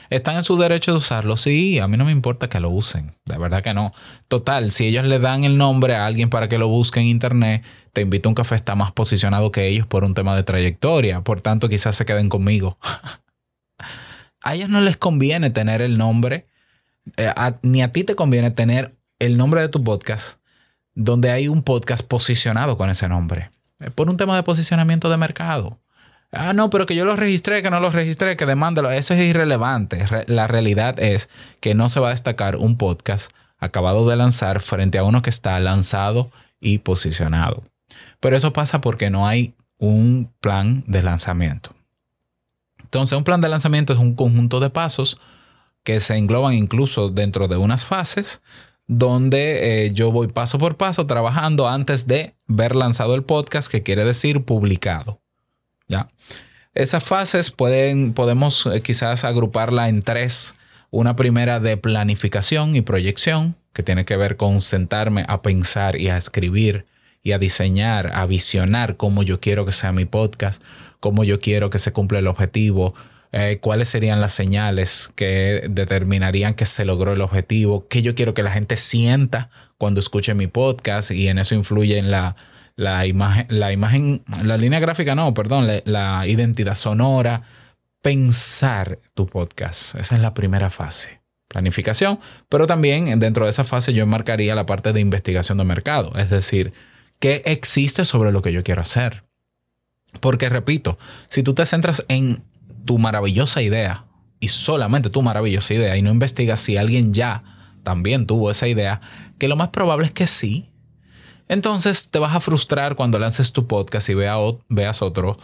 ¿Están 0.10 0.36
en 0.36 0.44
su 0.44 0.58
derecho 0.58 0.92
de 0.92 1.00
usarlo? 1.00 1.38
Sí, 1.38 1.80
a 1.80 1.88
mí 1.88 1.98
no 1.98 2.06
me 2.06 2.12
importa 2.12 2.48
que 2.48 2.60
lo 2.60 2.70
usen. 2.70 3.12
De 3.26 3.38
verdad 3.38 3.64
que 3.64 3.74
no. 3.74 3.94
Total, 4.28 4.72
si 4.72 4.86
ellos 4.86 5.06
le 5.06 5.20
dan 5.20 5.44
el 5.44 5.58
nombre 5.58 5.96
a 5.96 6.06
alguien 6.06 6.30
para 6.30 6.48
que 6.48 6.58
lo 6.58 6.68
busque 6.68 7.00
en 7.00 7.08
internet, 7.08 7.64
Te 7.94 8.02
invito 8.02 8.30
a 8.30 8.32
un 8.32 8.36
café 8.36 8.56
está 8.56 8.76
más 8.76 8.92
posicionado 8.94 9.52
que 9.52 9.68
ellos 9.68 9.86
por 9.86 10.04
un 10.04 10.14
tema 10.14 10.36
de 10.36 10.44
trayectoria. 10.44 11.22
Por 11.22 11.42
tanto, 11.42 11.68
quizás 11.68 11.96
se 11.96 12.06
queden 12.06 12.30
conmigo. 12.30 12.78
a 14.42 14.56
ellos 14.56 14.70
no 14.70 14.82
les 14.82 14.98
conviene 14.98 15.50
tener 15.50 15.82
el 15.82 15.98
nombre, 15.98 16.48
eh, 17.18 17.34
ni 17.64 17.82
a 17.82 17.92
ti 17.92 18.04
te 18.04 18.16
conviene 18.16 18.52
tener 18.52 18.96
el 19.20 19.38
nombre 19.38 19.62
de 19.62 19.70
tu 19.70 19.84
podcast 19.84 20.41
donde 20.96 21.32
hay 21.32 21.48
un 21.48 21.64
podcast 21.64 22.06
posicionado 22.06 22.78
con 22.78 22.90
ese 22.90 23.08
nombre. 23.08 23.50
Eh, 23.80 23.90
por 23.90 24.10
un 24.10 24.18
tema 24.18 24.36
de 24.36 24.44
posicionamiento 24.44 25.10
de 25.10 25.18
mercado. 25.18 25.80
Ah, 26.32 26.54
no, 26.54 26.70
pero 26.70 26.86
que 26.86 26.96
yo 26.96 27.04
lo 27.04 27.16
registré, 27.16 27.62
que 27.62 27.70
no 27.70 27.80
lo 27.80 27.92
registré, 27.92 28.38
que 28.38 28.46
demándalo. 28.46 28.90
Eso 28.92 29.14
es 29.14 29.22
irrelevante. 29.22 30.06
La 30.28 30.48
realidad 30.48 31.00
es 31.00 31.30
que 31.60 31.76
no 31.76 31.90
se 31.90 32.00
va 32.00 32.08
a 32.08 32.12
destacar 32.12 32.56
un 32.56 32.78
podcast 32.78 33.32
acabado 33.60 34.08
de 34.08 34.16
lanzar 34.16 34.62
frente 34.62 34.98
a 34.98 35.04
uno 35.04 35.22
que 35.22 35.30
está 35.30 35.60
lanzado 35.60 36.32
y 36.60 36.80
posicionado. 36.80 37.64
Pero 38.20 38.38
eso 38.38 38.54
pasa 38.54 38.80
porque 38.80 39.10
no 39.10 39.28
hay 39.28 39.56
un 39.78 40.32
plan 40.40 40.84
de 40.88 41.02
lanzamiento. 41.02 41.76
Entonces, 42.82 43.18
un 43.18 43.24
plan 43.24 43.42
de 43.42 43.50
lanzamiento 43.50 43.94
es 43.94 44.00
un 44.00 44.16
conjunto 44.16 44.60
de 44.60 44.70
pasos 44.70 45.20
que 45.84 46.00
se 46.00 46.18
engloban 46.18 46.54
incluso 46.54 47.10
dentro 47.10 47.48
de 47.48 47.58
unas 47.58 47.84
fases 47.84 48.42
donde 48.92 49.86
eh, 49.86 49.94
yo 49.94 50.12
voy 50.12 50.28
paso 50.28 50.58
por 50.58 50.76
paso 50.76 51.08
trabajando 51.08 51.70
antes 51.70 52.08
de 52.08 52.36
ver 52.48 52.76
lanzado 52.76 53.16
el 53.16 53.24
podcast, 53.24 53.72
que 53.72 53.84
quiere 53.84 54.04
decir 54.04 54.44
publicado. 54.44 55.22
¿Ya? 55.88 56.10
Esas 56.74 57.02
fases 57.02 57.52
pueden, 57.52 58.12
podemos 58.12 58.66
eh, 58.66 58.82
quizás 58.82 59.24
agruparla 59.24 59.88
en 59.88 60.02
tres. 60.02 60.56
Una 60.90 61.16
primera 61.16 61.62
de 61.62 61.78
planificación 61.78 62.76
y 62.76 62.82
proyección, 62.82 63.56
que 63.72 63.82
tiene 63.82 64.04
que 64.04 64.18
ver 64.18 64.36
con 64.36 64.60
sentarme 64.60 65.24
a 65.30 65.42
pensar 65.42 65.96
y 65.96 66.10
a 66.10 66.18
escribir 66.18 66.86
y 67.24 67.32
a 67.32 67.40
diseñar, 67.40 68.12
a 68.14 68.26
visionar 68.26 68.98
cómo 68.98 69.24
yo 69.24 69.40
quiero 69.40 69.66
que 69.66 69.72
sea 69.72 69.94
mi 69.94 70.04
podcast, 70.04 70.62
cómo 71.00 71.24
yo 71.24 71.40
quiero 71.40 71.70
que 71.70 71.80
se 71.80 71.94
cumpla 71.94 72.20
el 72.20 72.28
objetivo, 72.28 72.94
eh, 73.34 73.60
cuáles 73.62 73.88
serían 73.88 74.20
las 74.20 74.34
señales 74.34 75.12
que 75.16 75.66
determinarían 75.70 76.54
que 76.54 76.66
se 76.66 76.84
logró 76.84 77.14
el 77.14 77.22
objetivo, 77.22 77.88
qué 77.88 78.02
yo 78.02 78.14
quiero 78.14 78.34
que 78.34 78.44
la 78.44 78.52
gente 78.52 78.76
sienta 78.76 79.50
cuando 79.78 80.02
escuche 80.02 80.34
mi 80.34 80.48
podcast 80.48 81.12
y 81.12 81.30
en 81.30 81.40
eso 81.40 81.56
influye 81.56 81.98
en 81.98 82.12
la, 82.12 82.36
imagen, 83.08 83.48
la 83.50 83.72
imagen, 83.72 84.24
la 84.44 84.58
línea 84.58 84.80
gráfica, 84.80 85.16
no, 85.16 85.34
perdón, 85.34 85.66
la, 85.86 86.28
identidad 86.28 86.76
sonora, 86.76 87.44
pensar 88.02 89.00
tu 89.14 89.28
podcast. 89.28 89.96
Esa 89.96 90.16
es 90.16 90.22
la 90.22 90.34
primera 90.34 90.70
fase 90.70 91.22
planificación, 91.48 92.18
pero 92.48 92.66
también 92.66 93.20
dentro 93.20 93.44
de 93.44 93.50
esa 93.50 93.66
fase 93.66 93.92
yo 93.92 94.08
marcaría 94.08 94.56
la 94.56 94.66
parte 94.66 94.94
de 94.94 95.02
investigación 95.02 95.58
de 95.58 95.66
mercado, 95.66 96.14
es 96.18 96.30
decir, 96.30 96.72
qué 97.20 97.42
existe 97.46 98.06
sobre 98.06 98.32
lo 98.32 98.42
que 98.42 98.54
yo 98.54 98.64
quiero 98.64 98.82
hacer. 98.82 99.24
Porque 100.22 100.48
repito, 100.48 100.98
si 101.28 101.44
tú 101.44 101.54
te 101.54 101.66
centras 101.66 102.06
en 102.08 102.42
tu 102.86 102.98
maravillosa 102.98 103.62
idea 103.62 104.06
y 104.40 104.48
solamente 104.48 105.10
tu 105.10 105.22
maravillosa 105.22 105.74
idea 105.74 105.98
y 105.98 106.02
no 106.02 106.10
investigas 106.10 106.60
si 106.60 106.78
alguien 106.78 107.14
ya 107.14 107.44
también 107.84 108.28
tuvo 108.28 108.52
esa 108.52 108.68
idea, 108.68 109.02
que 109.38 109.48
lo 109.48 109.56
más 109.56 109.70
probable 109.70 110.08
es 110.08 110.14
que 110.14 110.28
sí, 110.28 110.70
entonces 111.48 112.10
te 112.10 112.20
vas 112.20 112.36
a 112.36 112.40
frustrar 112.40 112.96
cuando 112.96 113.20
lances 113.20 113.52
tu 113.52 113.68
podcast 113.68 114.10
y 114.10 114.14
veas 114.14 115.02
otro 115.02 115.38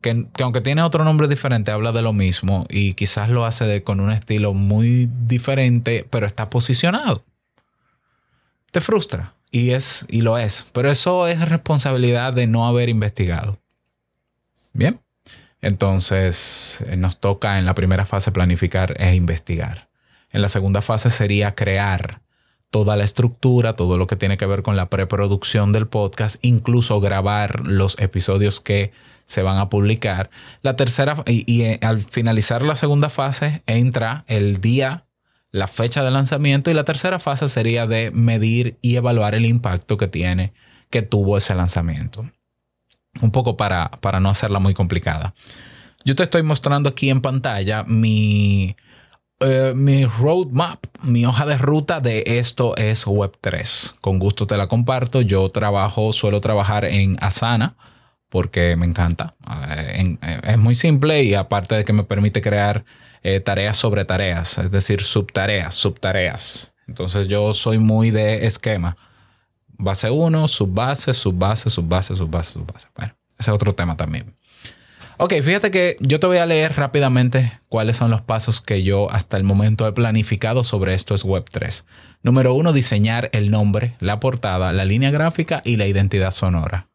que, 0.00 0.26
aunque 0.42 0.60
tiene 0.60 0.82
otro 0.82 1.04
nombre 1.04 1.28
diferente, 1.28 1.70
habla 1.70 1.92
de 1.92 2.02
lo 2.02 2.12
mismo 2.12 2.66
y 2.68 2.94
quizás 2.94 3.28
lo 3.28 3.44
hace 3.44 3.82
con 3.82 4.00
un 4.00 4.12
estilo 4.12 4.54
muy 4.54 5.10
diferente, 5.26 6.06
pero 6.08 6.26
está 6.26 6.48
posicionado. 6.48 7.22
Te 8.70 8.80
frustra 8.80 9.34
y, 9.50 9.70
es, 9.70 10.06
y 10.08 10.22
lo 10.22 10.38
es, 10.38 10.66
pero 10.72 10.90
eso 10.90 11.26
es 11.26 11.46
responsabilidad 11.48 12.32
de 12.32 12.46
no 12.46 12.66
haber 12.66 12.88
investigado. 12.88 13.58
Bien. 14.72 15.00
Entonces 15.62 16.82
eh, 16.86 16.96
nos 16.96 17.18
toca 17.18 17.58
en 17.58 17.66
la 17.66 17.74
primera 17.74 18.06
fase 18.06 18.32
planificar 18.32 18.94
e 19.00 19.14
investigar. 19.14 19.88
En 20.30 20.42
la 20.42 20.48
segunda 20.48 20.80
fase 20.80 21.10
sería 21.10 21.52
crear 21.52 22.22
toda 22.70 22.96
la 22.96 23.04
estructura, 23.04 23.74
todo 23.74 23.98
lo 23.98 24.06
que 24.06 24.16
tiene 24.16 24.36
que 24.36 24.46
ver 24.46 24.62
con 24.62 24.76
la 24.76 24.88
preproducción 24.88 25.72
del 25.72 25.88
podcast, 25.88 26.36
incluso 26.42 27.00
grabar 27.00 27.66
los 27.66 27.98
episodios 27.98 28.60
que 28.60 28.92
se 29.24 29.42
van 29.42 29.58
a 29.58 29.68
publicar. 29.68 30.30
La 30.62 30.76
tercera, 30.76 31.22
y, 31.26 31.62
eh, 31.62 31.80
al 31.82 32.02
finalizar 32.04 32.62
la 32.62 32.76
segunda 32.76 33.10
fase, 33.10 33.62
entra 33.66 34.24
el 34.28 34.60
día, 34.60 35.04
la 35.50 35.66
fecha 35.66 36.04
de 36.04 36.12
lanzamiento, 36.12 36.70
y 36.70 36.74
la 36.74 36.84
tercera 36.84 37.18
fase 37.18 37.48
sería 37.48 37.88
de 37.88 38.12
medir 38.12 38.78
y 38.82 38.94
evaluar 38.94 39.34
el 39.34 39.46
impacto 39.46 39.96
que 39.96 40.06
tiene, 40.06 40.52
que 40.90 41.02
tuvo 41.02 41.36
ese 41.36 41.56
lanzamiento 41.56 42.30
un 43.20 43.30
poco 43.30 43.56
para, 43.56 43.90
para 44.00 44.20
no 44.20 44.30
hacerla 44.30 44.58
muy 44.58 44.74
complicada. 44.74 45.34
Yo 46.04 46.16
te 46.16 46.22
estoy 46.22 46.42
mostrando 46.42 46.88
aquí 46.88 47.10
en 47.10 47.20
pantalla 47.20 47.84
mi, 47.84 48.76
eh, 49.40 49.72
mi 49.74 50.04
roadmap, 50.06 50.84
mi 51.02 51.26
hoja 51.26 51.44
de 51.44 51.58
ruta 51.58 52.00
de 52.00 52.22
esto 52.26 52.76
es 52.76 53.06
Web3. 53.06 53.96
Con 54.00 54.18
gusto 54.18 54.46
te 54.46 54.56
la 54.56 54.66
comparto. 54.66 55.20
Yo 55.20 55.48
trabajo, 55.50 56.12
suelo 56.12 56.40
trabajar 56.40 56.84
en 56.84 57.16
Asana 57.20 57.74
porque 58.30 58.76
me 58.76 58.86
encanta. 58.86 59.34
Eh, 59.70 60.16
eh, 60.22 60.40
es 60.44 60.58
muy 60.58 60.74
simple 60.74 61.22
y 61.22 61.34
aparte 61.34 61.74
de 61.74 61.84
que 61.84 61.92
me 61.92 62.04
permite 62.04 62.40
crear 62.40 62.84
tareas 63.44 63.76
sobre 63.76 64.06
tareas, 64.06 64.56
es 64.56 64.70
decir, 64.70 65.02
subtareas, 65.02 65.74
subtareas. 65.74 66.72
Entonces 66.88 67.28
yo 67.28 67.52
soy 67.52 67.78
muy 67.78 68.10
de 68.10 68.46
esquema 68.46 68.96
base 69.80 70.10
1, 70.10 70.48
subbase, 70.48 71.14
subbase, 71.14 71.70
subbase, 71.70 72.14
subbase, 72.16 72.52
subbase. 72.52 72.88
Bueno, 72.96 73.14
ese 73.38 73.50
es 73.50 73.54
otro 73.54 73.74
tema 73.74 73.96
también. 73.96 74.34
Ok, 75.22 75.34
fíjate 75.42 75.70
que 75.70 75.96
yo 76.00 76.18
te 76.18 76.26
voy 76.26 76.38
a 76.38 76.46
leer 76.46 76.76
rápidamente 76.76 77.52
cuáles 77.68 77.98
son 77.98 78.10
los 78.10 78.22
pasos 78.22 78.62
que 78.62 78.82
yo 78.82 79.10
hasta 79.10 79.36
el 79.36 79.44
momento 79.44 79.86
he 79.86 79.92
planificado 79.92 80.64
sobre 80.64 80.94
esto 80.94 81.14
es 81.14 81.26
Web3. 81.26 81.84
Número 82.22 82.54
uno, 82.54 82.72
diseñar 82.72 83.28
el 83.32 83.50
nombre, 83.50 83.96
la 84.00 84.18
portada, 84.18 84.72
la 84.72 84.86
línea 84.86 85.10
gráfica 85.10 85.60
y 85.62 85.76
la 85.76 85.86
identidad 85.86 86.30
sonora. 86.30 86.88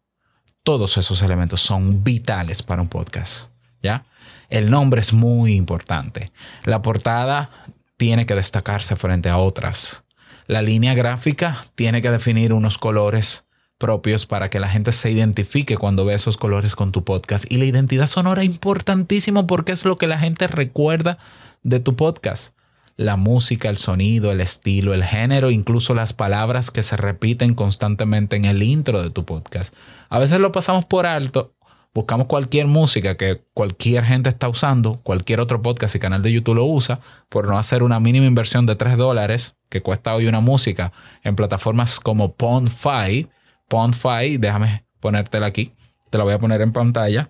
Todos 0.64 0.98
esos 0.98 1.22
elementos 1.22 1.62
son 1.62 2.04
vitales 2.04 2.64
para 2.64 2.82
un 2.82 2.88
podcast. 2.88 3.52
¿Ya? 3.84 4.06
El 4.50 4.72
nombre 4.72 5.02
es 5.02 5.14
muy 5.14 5.54
importante. 5.54 6.32
La 6.64 6.82
portada 6.82 7.52
tiene 7.98 8.26
que 8.26 8.34
destacarse 8.34 8.96
frente 8.96 9.30
a 9.30 9.38
otras. 9.38 10.05
La 10.48 10.62
línea 10.62 10.94
gráfica 10.94 11.58
tiene 11.74 12.04
que 12.04 12.12
definir 12.12 12.54
unos 12.54 12.78
colores 12.78 13.46
propios 13.80 14.26
para 14.26 14.50
que 14.50 14.60
la 14.60 14.70
gente 14.70 14.92
se 14.92 15.10
identifique 15.10 15.78
cuando 15.78 16.06
ve 16.06 16.14
esos 16.14 16.38
colores 16.38 16.76
con 16.76 16.92
tu 16.92 17.04
podcast. 17.04 17.46
Y 17.50 17.58
la 17.58 17.66
identidad 17.66 18.08
sonora 18.08 18.44
es 18.44 18.54
importantísimo 18.54 19.48
porque 19.48 19.72
es 19.72 19.86
lo 19.86 19.98
que 19.98 20.08
la 20.08 20.20
gente 20.20 20.48
recuerda 20.48 21.18
de 21.64 21.80
tu 21.80 21.96
podcast. 21.96 22.56
La 22.96 23.18
música, 23.18 23.70
el 23.70 23.78
sonido, 23.78 24.32
el 24.32 24.40
estilo, 24.40 24.94
el 24.94 25.04
género, 25.04 25.50
incluso 25.52 25.94
las 25.96 26.14
palabras 26.14 26.70
que 26.70 26.84
se 26.84 26.96
repiten 26.96 27.56
constantemente 27.56 28.36
en 28.36 28.46
el 28.46 28.62
intro 28.62 29.02
de 29.02 29.10
tu 29.10 29.26
podcast. 29.26 29.76
A 30.10 30.20
veces 30.20 30.40
lo 30.40 30.52
pasamos 30.52 30.86
por 30.86 31.06
alto 31.06 31.56
buscamos 31.96 32.28
cualquier 32.28 32.68
música 32.68 33.16
que 33.16 33.42
cualquier 33.54 34.04
gente 34.04 34.30
está 34.30 34.50
usando, 34.50 35.00
cualquier 35.02 35.40
otro 35.40 35.62
podcast 35.62 35.96
y 35.96 36.00
canal 36.00 36.22
de 36.22 36.34
YouTube 36.34 36.56
lo 36.56 36.66
usa, 36.66 37.00
por 37.30 37.48
no 37.48 37.58
hacer 37.58 37.82
una 37.82 38.02
mínima 38.02 38.26
inversión 38.26 38.66
de 38.66 38.76
3 38.76 38.98
dólares 38.98 39.56
que 39.70 39.82
cuesta 39.82 40.14
hoy 40.14 40.28
una 40.28 40.42
música 40.42 40.92
en 41.24 41.38
plataformas 41.38 42.02
como 42.02 42.34
Pondfy. 42.34 43.30
Pondfy, 43.70 44.36
déjame 44.38 44.84
ponértela 45.00 45.46
aquí, 45.48 45.72
te 46.10 46.18
la 46.18 46.26
voy 46.26 46.34
a 46.34 46.40
poner 46.40 46.62
en 46.62 46.74
pantalla. 46.74 47.30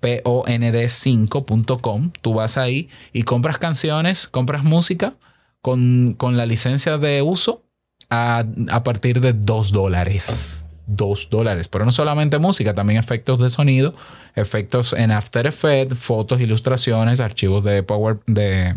pond5.com. 0.00 2.10
Tú 2.20 2.34
vas 2.34 2.58
ahí 2.58 2.88
y 3.12 3.22
compras 3.22 3.58
canciones, 3.58 4.26
compras 4.26 4.64
música 4.64 5.14
con, 5.62 6.16
la 6.20 6.46
licencia 6.46 6.98
de 6.98 7.22
uso 7.22 7.62
a, 8.08 8.44
a 8.70 8.82
partir 8.82 9.20
de 9.20 9.34
2 9.34 9.70
dólares. 9.70 10.64
2 10.96 11.28
dólares. 11.30 11.68
Pero 11.68 11.84
no 11.84 11.92
solamente 11.92 12.38
música, 12.38 12.74
también 12.74 12.98
efectos 12.98 13.38
de 13.38 13.50
sonido, 13.50 13.94
efectos 14.34 14.92
en 14.92 15.10
After 15.10 15.46
Effects, 15.46 15.96
fotos, 15.98 16.40
ilustraciones, 16.40 17.20
archivos 17.20 17.64
de 17.64 17.82
Power, 17.82 18.20
de 18.26 18.76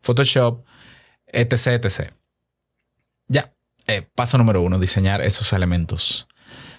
Photoshop, 0.00 0.64
etc. 1.26 2.12
Ya. 3.26 3.52
Eh, 3.86 4.06
paso 4.14 4.36
número 4.38 4.62
uno, 4.62 4.78
diseñar 4.78 5.22
esos 5.22 5.52
elementos. 5.52 6.26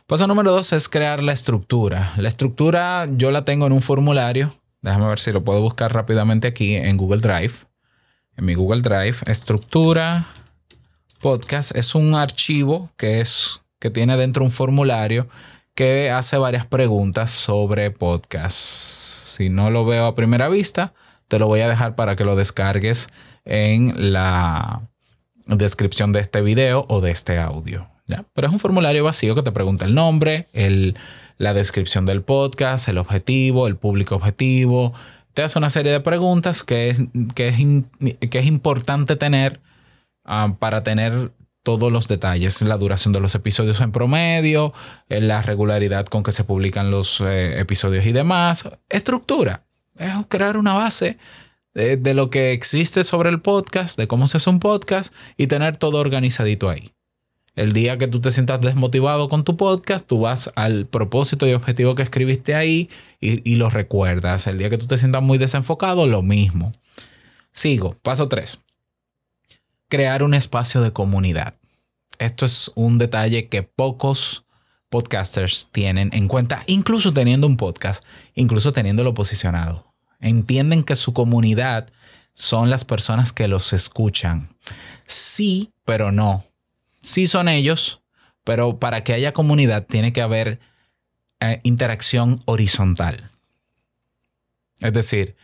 Paso 0.06 0.28
número 0.28 0.52
dos 0.52 0.74
es 0.74 0.90
crear 0.90 1.22
la 1.22 1.34
estructura. 1.34 2.14
La 2.18 2.30
estructura 2.30 3.06
yo 3.10 3.32
la 3.32 3.46
tengo 3.46 3.68
en 3.68 3.74
un 3.74 3.82
formulario. 3.82 4.54
Déjame 4.82 5.08
ver 5.08 5.20
si 5.20 5.32
lo 5.32 5.44
puedo 5.44 5.62
buscar 5.62 5.94
rápidamente 5.94 6.48
aquí 6.48 6.76
en 6.76 6.98
Google 6.98 7.22
Drive. 7.22 7.54
En 8.36 8.46
mi 8.46 8.56
Google 8.56 8.82
Drive, 8.82 9.18
estructura 9.28 10.26
podcast 11.20 11.76
es 11.76 11.96
un 11.96 12.16
archivo 12.16 12.90
que 12.96 13.20
es 13.20 13.60
que 13.80 13.90
tiene 13.90 14.18
dentro 14.18 14.44
un 14.44 14.52
formulario 14.52 15.28
que 15.74 16.12
hace 16.12 16.38
varias 16.38 16.66
preguntas 16.66 17.32
sobre 17.32 17.92
podcast. 17.92 18.58
Si 18.58 19.50
no 19.50 19.70
lo 19.72 19.86
veo 19.86 20.06
a 20.06 20.16
primera 20.16 20.50
vista, 20.50 20.94
te 21.28 21.40
lo 21.40 21.48
voy 21.48 21.62
a 21.62 21.70
dejar 21.70 21.96
para 21.96 22.16
que 22.16 22.26
lo 22.26 22.36
descargues 22.36 23.10
en 23.46 24.12
la 24.12 24.82
descripción 25.46 26.12
de 26.12 26.20
este 26.20 26.42
video 26.42 26.86
o 26.90 27.02
de 27.02 27.12
este 27.12 27.40
audio. 27.40 27.88
Pero 28.34 28.48
es 28.48 28.54
un 28.54 28.60
formulario 28.60 29.04
vacío 29.04 29.36
que 29.36 29.44
te 29.44 29.52
pregunta 29.52 29.86
el 29.86 29.96
nombre, 29.96 30.48
la 31.38 31.54
descripción 31.54 32.06
del 32.06 32.24
podcast, 32.24 32.90
el 32.90 32.98
objetivo, 32.98 33.68
el 33.68 33.76
público 33.76 34.16
objetivo. 34.16 34.94
Te 35.34 35.44
hace 35.44 35.60
una 35.60 35.70
serie 35.70 35.92
de 35.92 36.00
preguntas 36.00 36.64
que 36.64 36.90
es, 36.90 37.02
que 37.36 37.48
es, 37.48 38.46
importante 38.46 39.16
tener 39.16 39.60
ah, 40.26 40.56
para 40.60 40.84
tener 40.84 41.32
todos 41.78 41.92
los 41.92 42.08
detalles, 42.08 42.62
la 42.64 42.78
duración 42.78 43.14
de 43.14 43.20
los 43.20 43.36
episodios 43.36 43.80
en 43.82 43.92
promedio, 43.92 44.74
eh, 45.08 45.22
la 45.22 45.42
regularidad 45.42 46.08
con 46.08 46.24
que 46.24 46.32
se 46.32 46.44
publican 46.44 46.90
los 46.90 47.22
eh, 47.22 47.60
episodios 47.60 48.06
y 48.06 48.12
demás. 48.12 48.68
Estructura, 48.90 49.66
es 49.96 50.12
crear 50.28 50.58
una 50.58 50.74
base 50.74 51.18
de, 51.74 52.14
lo 52.14 52.30
que 52.30 52.52
existe 52.52 53.04
sobre 53.04 53.30
el 53.30 53.42
podcast, 53.42 53.98
de 53.98 54.08
cómo 54.08 54.28
se 54.28 54.38
hace 54.38 54.50
un 54.50 54.60
podcast 54.60 55.14
y 55.38 55.48
tener 55.48 55.78
todo 55.78 56.00
organizadito 56.00 56.70
ahí. 56.70 56.92
El 57.56 57.74
día 57.74 57.98
que 57.98 58.08
tú 58.08 58.22
te 58.22 58.32
sientas 58.32 58.62
desmotivado 58.62 59.28
con 59.28 59.44
tu 59.44 59.58
podcast, 59.58 60.06
tú 60.06 60.22
vas 60.22 60.52
al 60.56 60.88
propósito 60.88 61.48
y 61.48 61.54
objetivo 61.54 61.96
que 61.96 62.04
escribiste 62.04 62.56
ahí 62.56 62.90
y, 63.20 63.56
lo 63.56 63.70
recuerdas. 63.70 64.48
El 64.48 64.58
día 64.58 64.70
que 64.70 64.78
tú 64.78 64.88
te 64.88 64.98
sientas 64.98 65.22
muy 65.22 65.38
desenfocado, 65.38 66.08
lo 66.08 66.22
mismo. 66.22 66.74
Sigo. 67.52 67.98
Paso 68.02 68.30
3. 68.30 68.60
Crear 69.90 70.24
un 70.24 70.34
espacio 70.34 70.82
de 70.82 70.94
comunidad. 70.94 71.56
Esto 72.20 72.46
es 72.46 72.72
un 72.76 72.98
detalle 73.00 73.48
que 73.48 73.64
pocos 73.64 74.44
podcasters 74.90 75.70
tienen 75.72 76.10
en 76.14 76.28
cuenta, 76.28 76.64
incluso 76.68 77.12
teniendo 77.12 77.48
un 77.48 77.58
podcast, 77.58 78.06
incluso 78.36 78.74
teniéndolo 78.74 79.14
posicionado. 79.14 79.94
Entienden 80.20 80.84
que 80.84 80.96
su 80.96 81.14
comunidad 81.14 81.90
son 82.34 82.70
las 82.70 82.86
personas 82.86 83.34
que 83.34 83.48
los 83.48 83.74
escuchan. 83.74 84.50
Sí, 85.06 85.72
pero 85.86 86.12
no 86.12 86.44
sí 87.02 87.28
son 87.28 87.48
ellos, 87.48 88.02
pero 88.44 88.80
para 88.80 89.04
que 89.04 89.14
haya 89.14 89.34
comunidad 89.34 89.86
tiene 89.86 90.14
que 90.14 90.22
haber 90.22 90.60
eh, 91.40 91.60
interacción 91.64 92.42
horizontal. 92.46 93.32
Es 94.80 94.94
decir, 94.94 95.36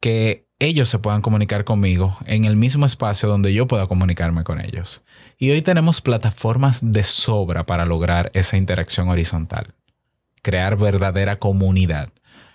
que 0.00 0.46
ellos 0.58 0.88
se 0.88 0.98
puedan 0.98 1.22
comunicar 1.22 1.64
conmigo 1.64 2.16
en 2.26 2.44
el 2.44 2.56
mismo 2.56 2.86
espacio 2.86 3.28
donde 3.28 3.52
yo 3.52 3.66
pueda 3.66 3.86
comunicarme 3.86 4.44
con 4.44 4.64
ellos. 4.64 5.02
Y 5.42 5.50
hoy 5.50 5.60
tenemos 5.60 6.00
plataformas 6.00 6.92
de 6.92 7.02
sobra 7.02 7.66
para 7.66 7.84
lograr 7.84 8.30
esa 8.32 8.56
interacción 8.56 9.08
horizontal, 9.08 9.74
crear 10.40 10.76
verdadera 10.76 11.40
comunidad. 11.40 12.10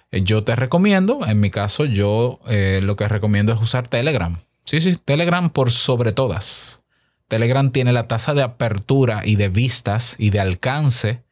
Eh, 0.10 0.22
yo 0.22 0.46
te 0.46 0.56
recomiendo, 0.56 1.28
en 1.28 1.42
mi 1.42 1.52
caso, 1.52 1.84
yo 1.84 2.40
eh, 2.48 2.80
lo 2.82 2.96
que 2.96 3.10
recomiendo 3.10 3.52
es 3.52 3.60
usar 3.60 3.90
Telegram. 3.90 4.40
Sí, 4.64 4.80
sí, 4.80 4.96
Telegram 4.96 5.50
por 5.50 5.70
sobre 5.70 6.14
todas. 6.14 6.86
Telegram 7.28 7.72
tiene 7.72 7.92
la 7.92 8.04
tasa 8.04 8.34
de 8.34 8.44
apertura 8.44 9.24
y 9.26 9.36
de 9.36 9.50
vistas 9.50 10.16
y 10.18 10.30
de 10.30 10.40
alcance 10.40 11.24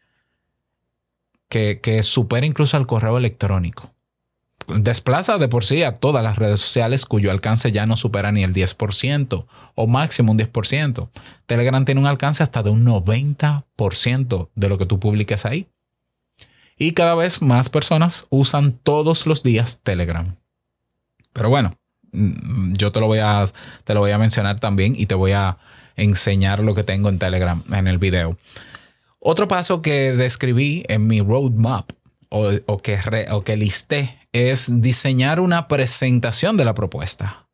que, 1.47 2.01
supera 2.03 2.45
incluso 2.45 2.75
al 2.75 2.85
correo 2.85 3.17
electrónico. 3.17 3.94
Desplaza 4.67 5.37
de 5.37 5.47
por 5.47 5.63
sí 5.63 5.83
a 5.83 5.97
todas 5.97 6.23
las 6.23 6.37
redes 6.37 6.59
sociales 6.59 7.05
cuyo 7.05 7.31
alcance 7.31 7.71
ya 7.71 7.85
no 7.85 7.97
supera 7.97 8.31
ni 8.31 8.43
el 8.43 8.53
10% 8.53 9.45
o 9.75 9.87
máximo 9.87 10.31
un 10.31 10.39
10%. 10.39 11.09
Telegram 11.45 11.85
tiene 11.85 12.01
un 12.01 12.07
alcance 12.07 12.41
hasta 12.41 12.63
de 12.63 12.71
un 12.71 12.85
90% 12.85 14.49
de 14.55 14.69
lo 14.69 14.77
que 14.77 14.85
tú 14.85 14.99
publiques 14.99 15.45
ahí. 15.45 15.67
Y 16.77 16.91
cada 16.91 17.15
vez 17.15 17.41
más 17.41 17.69
personas 17.69 18.27
usan 18.29 18.73
todos 18.73 19.25
los 19.25 19.43
días 19.43 19.81
Telegram. 19.83 20.35
Pero 21.31 21.49
bueno, 21.49 21.77
mm, 22.11 22.73
yo 22.73 22.91
te 22.91 22.99
lo 22.99 23.07
voy 23.07 23.19
a, 23.19 23.45
te 23.83 23.93
lo 23.93 23.99
voy 23.99 24.11
a 24.11 24.17
mencionar 24.17 24.59
también 24.59 24.95
y 24.97 25.05
te 25.05 25.15
voy 25.15 25.33
a 25.33 25.57
enseñar 25.95 26.59
lo 26.59 26.73
que 26.73 26.83
tengo 26.83 27.09
en 27.09 27.19
Telegram 27.19 27.61
en 27.71 27.87
el 27.87 27.97
video. 27.97 28.37
Otro 29.19 29.47
paso 29.47 29.81
que 29.81 30.13
describí 30.13 30.83
en 30.87 31.07
mi 31.07 31.21
roadmap 31.21 31.91
o, 32.29 32.77
que, 32.77 32.99
o 33.31 33.43
que 33.43 33.57
listé 33.57 34.19
es 34.35 34.81
diseñar 34.81 35.39
una 35.39 35.69
presentación 35.69 36.57
de 36.57 36.65
la 36.65 36.73
propuesta. 36.73 37.47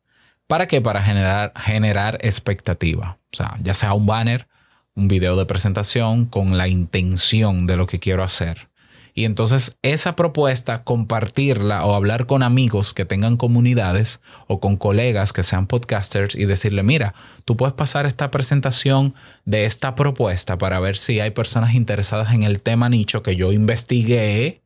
¿Para 0.48 0.66
qué? 0.66 0.80
Para 0.80 1.00
generar, 1.00 1.52
generar 1.56 2.18
expectativa. 2.22 3.18
O 3.32 3.36
sea, 3.36 3.56
ya 3.62 3.72
sea 3.74 3.94
un 3.94 4.04
banner, 4.04 4.48
un 4.96 5.06
video 5.06 5.36
de 5.36 5.46
presentación 5.46 6.26
con 6.26 6.58
la 6.58 6.66
intención 6.66 7.68
de 7.68 7.76
lo 7.76 7.86
que 7.86 8.00
quiero 8.00 8.24
hacer. 8.24 8.68
Y 9.14 9.26
entonces 9.26 9.76
esa 9.82 10.16
propuesta, 10.16 10.82
compartirla 10.82 11.84
o 11.84 11.94
hablar 11.94 12.26
con 12.26 12.42
amigos 12.42 12.94
que 12.94 13.04
tengan 13.04 13.36
comunidades 13.36 14.20
o 14.48 14.58
con 14.58 14.76
colegas 14.76 15.32
que 15.32 15.44
sean 15.44 15.68
podcasters 15.68 16.34
y 16.34 16.46
decirle, 16.46 16.82
mira, 16.82 17.14
tú 17.44 17.56
puedes 17.56 17.74
pasar 17.74 18.06
esta 18.06 18.32
presentación 18.32 19.14
de 19.44 19.66
esta 19.66 19.94
propuesta 19.94 20.58
para 20.58 20.80
ver 20.80 20.96
si 20.96 21.20
hay 21.20 21.30
personas 21.30 21.74
interesadas 21.74 22.34
en 22.34 22.42
el 22.42 22.60
tema 22.60 22.88
nicho 22.88 23.22
que 23.22 23.36
yo 23.36 23.52
investigué 23.52 24.62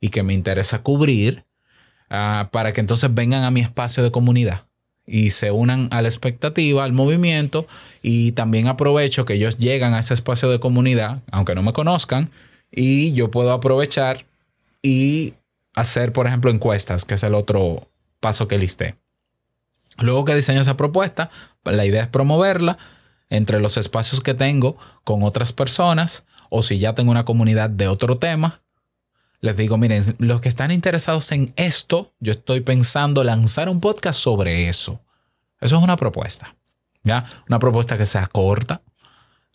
y 0.00 0.08
que 0.10 0.22
me 0.22 0.32
interesa 0.32 0.82
cubrir, 0.82 1.44
ah, 2.10 2.48
para 2.52 2.72
que 2.72 2.80
entonces 2.80 3.12
vengan 3.12 3.44
a 3.44 3.50
mi 3.50 3.60
espacio 3.60 4.02
de 4.02 4.10
comunidad 4.10 4.64
y 5.06 5.30
se 5.30 5.50
unan 5.50 5.88
a 5.90 6.02
la 6.02 6.08
expectativa, 6.08 6.84
al 6.84 6.92
movimiento 6.92 7.66
y 8.02 8.32
también 8.32 8.68
aprovecho 8.68 9.24
que 9.24 9.34
ellos 9.34 9.56
llegan 9.56 9.94
a 9.94 10.00
ese 10.00 10.14
espacio 10.14 10.50
de 10.50 10.60
comunidad, 10.60 11.22
aunque 11.32 11.54
no 11.54 11.62
me 11.62 11.72
conozcan, 11.72 12.30
y 12.70 13.12
yo 13.12 13.30
puedo 13.30 13.52
aprovechar 13.52 14.26
y 14.82 15.34
hacer, 15.74 16.12
por 16.12 16.26
ejemplo, 16.26 16.50
encuestas, 16.50 17.04
que 17.04 17.14
es 17.14 17.22
el 17.22 17.34
otro 17.34 17.88
paso 18.20 18.48
que 18.48 18.58
listé. 18.58 18.96
Luego 19.98 20.24
que 20.24 20.34
diseño 20.34 20.60
esa 20.60 20.76
propuesta, 20.76 21.30
la 21.64 21.84
idea 21.84 22.02
es 22.02 22.08
promoverla 22.08 22.78
entre 23.30 23.60
los 23.60 23.76
espacios 23.76 24.20
que 24.20 24.34
tengo 24.34 24.76
con 25.04 25.22
otras 25.22 25.52
personas 25.52 26.24
o 26.50 26.62
si 26.62 26.78
ya 26.78 26.94
tengo 26.94 27.10
una 27.10 27.24
comunidad 27.24 27.70
de 27.70 27.88
otro 27.88 28.18
tema. 28.18 28.62
Les 29.40 29.56
digo, 29.56 29.78
miren, 29.78 30.02
los 30.18 30.40
que 30.40 30.48
están 30.48 30.70
interesados 30.70 31.30
en 31.32 31.52
esto, 31.56 32.12
yo 32.18 32.32
estoy 32.32 32.60
pensando 32.60 33.22
lanzar 33.22 33.68
un 33.68 33.80
podcast 33.80 34.18
sobre 34.18 34.68
eso. 34.68 35.00
Eso 35.60 35.76
es 35.76 35.82
una 35.82 35.96
propuesta. 35.96 36.56
¿ya? 37.02 37.24
Una 37.48 37.58
propuesta 37.58 37.96
que 37.96 38.06
sea 38.06 38.26
corta. 38.26 38.82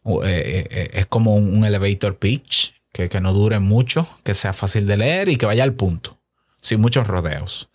Eh, 0.06 0.20
eh, 0.24 0.68
eh, 0.70 0.90
es 0.94 1.06
como 1.06 1.36
un 1.36 1.64
elevator 1.64 2.18
pitch 2.18 2.74
que, 2.92 3.08
no 3.22 3.34
dure 3.34 3.60
mucho, 3.60 4.08
que 4.24 4.34
sea 4.34 4.54
fácil 4.54 4.86
de 4.86 4.98
leer 4.98 5.30
y 5.30 5.38
que 5.38 5.46
vaya 5.46 5.64
al 5.64 5.74
punto, 5.74 6.20
sin 6.62 6.80
muchos 6.80 7.08
rodeos. 7.08 7.70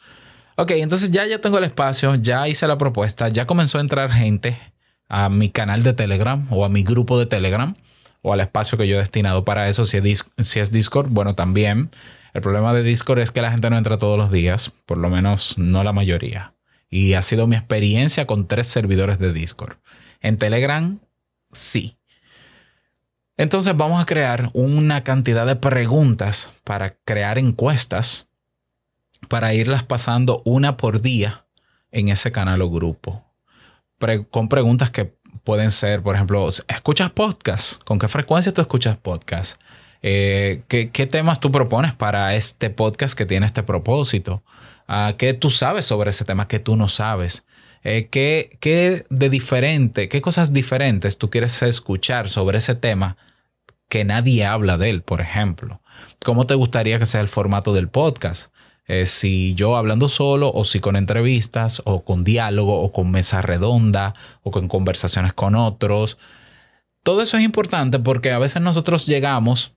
Ok, 0.57 0.73
entonces 0.73 1.11
ya, 1.11 1.27
ya 1.27 1.41
tengo 1.41 1.59
el 1.59 1.65
espacio, 1.65 2.15
ya 2.17 2.47
hice 2.49 2.67
la 2.67 2.79
propuesta, 2.79 3.29
ya 3.29 3.47
comenzó 3.47 3.79
a 3.79 3.81
entrar 3.81 4.13
gente 4.13 4.61
a 5.09 5.29
mi 5.29 5.49
canal 5.49 5.83
de 5.83 5.95
Telegram 5.95 6.47
o 6.51 6.65
a 6.65 6.69
mi 6.69 6.83
grupo 6.83 7.19
de 7.19 7.27
Telegram 7.27 7.75
o 8.23 8.33
al 8.33 8.41
espacio 8.41 8.79
que 8.79 8.89
yo 8.89 8.97
he 8.97 8.99
destinado 8.99 9.45
para 9.45 9.69
eso. 9.69 9.85
Si 9.85 9.97
es, 9.97 10.25
si 10.39 10.61
es 10.61 10.73
Discord, 10.73 11.09
bueno, 11.11 11.35
también. 11.35 11.91
El 12.35 12.43
problema 12.43 12.75
de 12.75 12.83
Discord 12.83 13.21
es 13.21 13.31
que 13.31 13.43
la 13.43 13.51
gente 13.51 13.71
no 13.71 13.79
entra 13.79 13.99
todos 13.99 14.19
los 14.19 14.31
días, 14.31 14.73
por 14.87 14.99
lo 14.99 15.09
menos 15.09 15.57
no 15.59 15.83
la 15.83 15.93
mayoría. 15.93 16.55
Y 16.91 17.15
ha 17.15 17.23
sido 17.23 17.47
mi 17.47 17.57
experiencia 17.57 18.27
con 18.27 18.47
tres 18.47 18.67
servidores 18.67 19.19
de 19.19 19.33
Discord. 19.33 19.77
En 20.21 20.37
Telegram, 20.37 20.99
sí. 21.53 21.97
Entonces 23.37 23.77
vamos 23.77 24.03
a 24.03 24.07
crear 24.07 24.51
una 24.53 25.05
cantidad 25.05 25.47
de 25.47 25.57
preguntas 25.57 26.51
para 26.65 26.97
crear 27.05 27.39
encuestas 27.39 28.29
para 29.27 29.55
irlas 29.55 29.83
pasando 29.83 30.43
una 30.45 30.77
por 30.77 31.01
día 31.01 31.47
en 31.91 32.09
ese 32.09 32.31
canal 32.31 32.63
o 32.63 32.71
grupo. 32.71 33.25
con 34.31 34.49
preguntas 34.49 34.93
que 34.93 35.18
pueden 35.49 35.71
ser, 35.71 36.03
por 36.03 36.15
ejemplo, 36.15 36.47
¿escuchas 36.69 37.11
podcast? 37.11 37.83
¿Con 37.85 37.99
qué 37.99 38.07
frecuencia 38.07 38.53
tú 38.53 38.61
escuchas 38.61 38.99
podcast? 38.99 39.59
Eh, 40.03 40.61
¿qué, 40.69 41.07
temas 41.11 41.41
tú 41.41 41.51
propones 41.51 41.95
para 41.95 42.35
este 42.35 42.69
podcast 42.69 43.17
que 43.17 43.25
tiene 43.25 43.47
este 43.47 43.63
propósito? 43.63 44.43
Ah, 44.89 45.15
¿Qué 45.17 45.33
tú 45.33 45.49
sabes 45.49 45.87
sobre 45.87 46.11
ese 46.11 46.27
tema 46.27 46.47
que 46.49 46.59
tú 46.59 46.77
no 46.77 46.91
sabes? 46.91 47.47
Eh, 47.83 48.09
¿qué, 48.11 48.59
¿Qué 48.61 49.07
de 49.09 49.31
diferente, 49.31 50.11
qué 50.11 50.21
cosas 50.21 50.53
diferentes 50.53 51.17
tú 51.17 51.31
quieres 51.31 51.63
escuchar 51.63 52.29
sobre 52.29 52.59
ese 52.59 52.75
tema 52.75 53.17
que 53.89 54.05
nadie 54.05 54.45
habla 54.45 54.77
de 54.77 54.91
él, 54.91 55.01
por 55.01 55.23
ejemplo. 55.23 55.81
¿Cómo 56.23 56.47
te 56.47 56.57
gustaría 56.57 56.99
que 56.99 57.07
sea 57.07 57.23
el 57.23 57.29
formato 57.29 57.73
del 57.73 57.89
podcast? 57.89 58.53
Eh, 58.89 59.05
si 59.05 59.55
yo 59.55 59.77
hablando 59.77 60.09
solo 60.09 60.51
o 60.53 60.65
si 60.65 60.81
con 60.81 60.97
entrevistas 60.97 61.83
o 61.85 62.05
con 62.05 62.25
diálogo 62.25 62.81
o 62.81 62.91
con 62.91 63.11
mesa 63.11 63.43
redonda 63.43 64.15
o 64.43 64.51
con 64.51 64.67
conversaciones 64.67 65.35
con 65.35 65.55
otros. 65.55 66.17
Todo 67.03 67.21
eso 67.21 67.37
es 67.37 67.45
importante 67.45 67.99
porque 67.99 68.33
a 68.33 68.39
veces 68.39 68.63
nosotros 68.63 69.07
llegamos, 69.07 69.77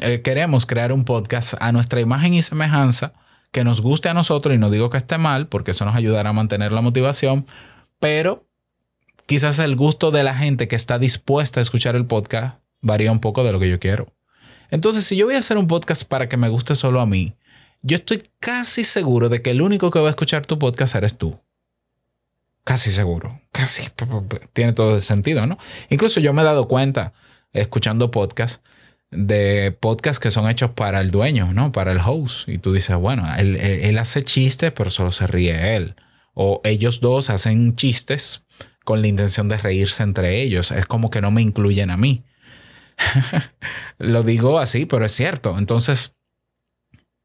eh, 0.00 0.22
queremos 0.22 0.64
crear 0.64 0.92
un 0.92 1.04
podcast 1.04 1.54
a 1.60 1.72
nuestra 1.72 2.00
imagen 2.00 2.34
y 2.34 2.42
semejanza 2.42 3.12
que 3.50 3.64
nos 3.64 3.80
guste 3.80 4.08
a 4.08 4.14
nosotros 4.14 4.54
y 4.54 4.58
no 4.58 4.70
digo 4.70 4.90
que 4.90 4.98
esté 4.98 5.18
mal 5.18 5.48
porque 5.48 5.72
eso 5.72 5.84
nos 5.84 5.96
ayudará 5.96 6.30
a 6.30 6.32
mantener 6.32 6.72
la 6.72 6.80
motivación, 6.80 7.46
pero 7.98 8.46
quizás 9.26 9.58
el 9.58 9.74
gusto 9.74 10.12
de 10.12 10.22
la 10.22 10.34
gente 10.34 10.68
que 10.68 10.76
está 10.76 11.00
dispuesta 11.00 11.60
a 11.60 11.62
escuchar 11.62 11.96
el 11.96 12.06
podcast 12.06 12.58
varía 12.80 13.10
un 13.10 13.20
poco 13.20 13.42
de 13.42 13.52
lo 13.52 13.58
que 13.58 13.68
yo 13.68 13.80
quiero. 13.80 14.12
Entonces, 14.70 15.04
si 15.04 15.16
yo 15.16 15.26
voy 15.26 15.34
a 15.34 15.40
hacer 15.40 15.58
un 15.58 15.66
podcast 15.66 16.04
para 16.04 16.28
que 16.28 16.38
me 16.38 16.48
guste 16.48 16.74
solo 16.74 17.00
a 17.00 17.06
mí, 17.06 17.34
yo 17.82 17.96
estoy 17.96 18.22
casi 18.40 18.84
seguro 18.84 19.28
de 19.28 19.42
que 19.42 19.50
el 19.50 19.60
único 19.60 19.90
que 19.90 19.98
va 19.98 20.06
a 20.06 20.10
escuchar 20.10 20.46
tu 20.46 20.58
podcast 20.58 20.94
eres 20.94 21.18
tú. 21.18 21.38
Casi 22.64 22.90
seguro. 22.90 23.40
Casi. 23.50 23.88
Tiene 24.52 24.72
todo 24.72 24.94
el 24.94 25.00
sentido, 25.00 25.46
¿no? 25.46 25.58
Incluso 25.90 26.20
yo 26.20 26.32
me 26.32 26.42
he 26.42 26.44
dado 26.44 26.68
cuenta, 26.68 27.12
escuchando 27.52 28.12
podcasts, 28.12 28.62
de 29.10 29.76
podcasts 29.78 30.20
que 30.20 30.30
son 30.30 30.48
hechos 30.48 30.70
para 30.70 31.00
el 31.00 31.10
dueño, 31.10 31.52
¿no? 31.52 31.72
Para 31.72 31.92
el 31.92 31.98
host. 31.98 32.48
Y 32.48 32.58
tú 32.58 32.72
dices, 32.72 32.96
bueno, 32.96 33.26
él, 33.36 33.56
él 33.56 33.98
hace 33.98 34.22
chistes, 34.22 34.72
pero 34.72 34.90
solo 34.90 35.10
se 35.10 35.26
ríe 35.26 35.76
él. 35.76 35.96
O 36.34 36.60
ellos 36.64 37.00
dos 37.00 37.30
hacen 37.30 37.74
chistes 37.74 38.44
con 38.84 39.02
la 39.02 39.08
intención 39.08 39.48
de 39.48 39.58
reírse 39.58 40.04
entre 40.04 40.40
ellos. 40.40 40.70
Es 40.70 40.86
como 40.86 41.10
que 41.10 41.20
no 41.20 41.32
me 41.32 41.42
incluyen 41.42 41.90
a 41.90 41.96
mí. 41.96 42.24
Lo 43.98 44.22
digo 44.22 44.60
así, 44.60 44.86
pero 44.86 45.04
es 45.04 45.12
cierto. 45.12 45.58
Entonces, 45.58 46.14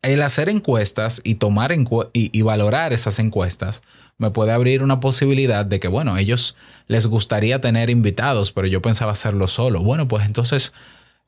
el 0.01 0.21
hacer 0.21 0.49
encuestas 0.49 1.21
y 1.23 1.35
tomar 1.35 1.75
y, 2.13 2.41
valorar 2.41 2.93
esas 2.93 3.19
encuestas 3.19 3.81
me 4.17 4.31
puede 4.31 4.51
abrir 4.51 4.83
una 4.83 4.99
posibilidad 4.99 5.65
de 5.65 5.79
que, 5.79 5.87
bueno, 5.87 6.17
ellos 6.17 6.55
les 6.87 7.07
gustaría 7.07 7.59
tener 7.59 7.89
invitados, 7.89 8.51
pero 8.51 8.67
yo 8.67 8.81
pensaba 8.81 9.11
hacerlo 9.11 9.47
solo. 9.47 9.81
Bueno, 9.81 10.07
pues 10.07 10.25
entonces 10.25 10.73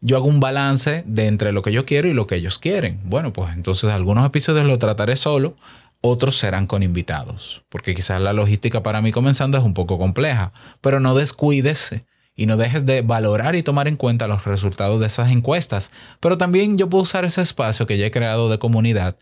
yo 0.02 0.18
hago 0.18 0.28
un 0.28 0.40
balance 0.40 1.04
de 1.06 1.28
entre 1.28 1.52
lo 1.52 1.62
que 1.62 1.72
yo 1.72 1.86
quiero 1.86 2.08
y 2.08 2.14
lo 2.14 2.26
que 2.26 2.36
ellos 2.36 2.58
quieren. 2.58 2.98
Bueno, 3.04 3.34
pues 3.34 3.54
entonces 3.54 3.90
algunos 3.90 4.26
episodios 4.26 4.66
lo 4.66 4.80
trataré 4.80 5.16
solo, 5.16 5.56
otros 6.02 6.38
serán 6.38 6.66
con 6.66 6.82
invitados, 6.82 7.64
porque 7.70 7.94
quizás 7.94 8.22
la 8.22 8.34
logística 8.34 8.82
para 8.82 9.02
mí 9.02 9.12
comenzando 9.12 9.58
es 9.58 9.64
un 9.64 9.74
poco 9.74 9.98
compleja, 9.98 10.54
pero 10.82 11.00
no 11.00 11.14
descuides 11.14 12.02
y 12.40 12.46
no 12.46 12.56
dejes 12.56 12.86
de 12.86 13.02
valorar 13.02 13.58
y 13.58 13.64
tomar 13.64 13.90
en 13.90 13.98
cuenta 13.98 14.26
los 14.26 14.46
resultados 14.46 15.02
de 15.02 15.08
esas 15.08 15.30
encuestas. 15.30 15.92
Pero 16.22 16.38
también 16.38 16.78
yo 16.78 16.90
puedo 16.90 17.02
usar 17.04 17.26
ese 17.26 17.42
espacio 17.42 17.86
que 17.86 17.98
ya 17.98 18.06
he 18.06 18.12
creado 18.12 18.48
de 18.48 18.60
comunidad, 18.60 19.18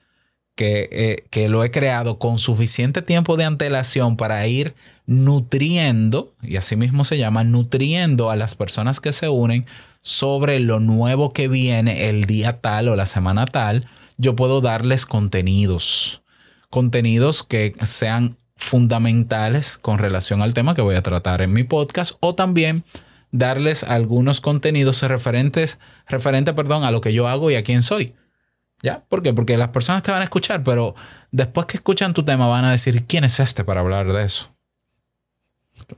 que, 0.56 0.88
eh, 0.91 1.25
que 1.32 1.49
lo 1.49 1.63
he 1.63 1.71
creado 1.71 2.19
con 2.19 2.38
suficiente 2.38 3.01
tiempo 3.01 3.36
de 3.36 3.45
antelación 3.45 4.17
para 4.17 4.45
ir 4.45 4.75
nutriendo, 5.08 6.36
y 6.43 6.58
así 6.58 6.75
mismo 6.75 7.06
se 7.06 7.17
llama, 7.17 7.43
nutriendo 7.43 8.30
a 8.30 8.36
las 8.36 8.53
personas 8.53 8.99
que 8.99 9.12
se 9.12 9.30
unen 9.30 9.65
sobre 10.01 10.60
lo 10.60 10.80
nuevo 10.80 11.32
que 11.32 11.47
viene 11.47 12.10
el 12.10 12.25
día 12.25 12.62
tal 12.62 12.88
o 12.88 12.95
la 12.95 13.08
semana 13.08 13.47
tal, 13.47 13.88
yo 14.17 14.36
puedo 14.36 14.62
darles 14.62 15.08
contenidos, 15.08 16.21
contenidos 16.69 17.41
que 17.41 17.73
sean 17.82 18.36
fundamentales 18.58 19.80
con 19.80 19.97
relación 19.97 20.43
al 20.43 20.53
tema 20.53 20.75
que 20.75 20.84
voy 20.84 20.95
a 20.95 21.01
tratar 21.01 21.41
en 21.41 21.53
mi 21.53 21.63
podcast 21.63 22.15
o 22.19 22.36
también 22.36 22.84
darles 23.31 23.83
algunos 23.83 24.41
contenidos 24.41 25.01
referentes, 25.03 25.79
referente, 26.07 26.53
perdón, 26.53 26.83
a 26.83 26.91
lo 26.91 27.01
que 27.01 27.13
yo 27.13 27.27
hago 27.27 27.51
y 27.51 27.55
a 27.55 27.63
quién 27.63 27.83
soy. 27.83 28.15
¿Ya? 28.83 29.03
¿Por 29.09 29.23
qué? 29.23 29.33
Porque 29.33 29.57
las 29.57 29.71
personas 29.71 30.03
te 30.03 30.11
van 30.11 30.21
a 30.21 30.25
escuchar, 30.25 30.63
pero 30.63 30.93
después 31.31 31.65
que 31.65 31.77
escuchan 31.77 32.13
tu 32.13 32.23
tema 32.23 32.47
van 32.47 32.65
a 32.65 32.71
decir, 32.71 33.05
¿quién 33.05 33.23
es 33.23 33.39
este 33.39 33.63
para 33.63 33.81
hablar 33.81 34.11
de 34.11 34.23
eso? 34.23 34.49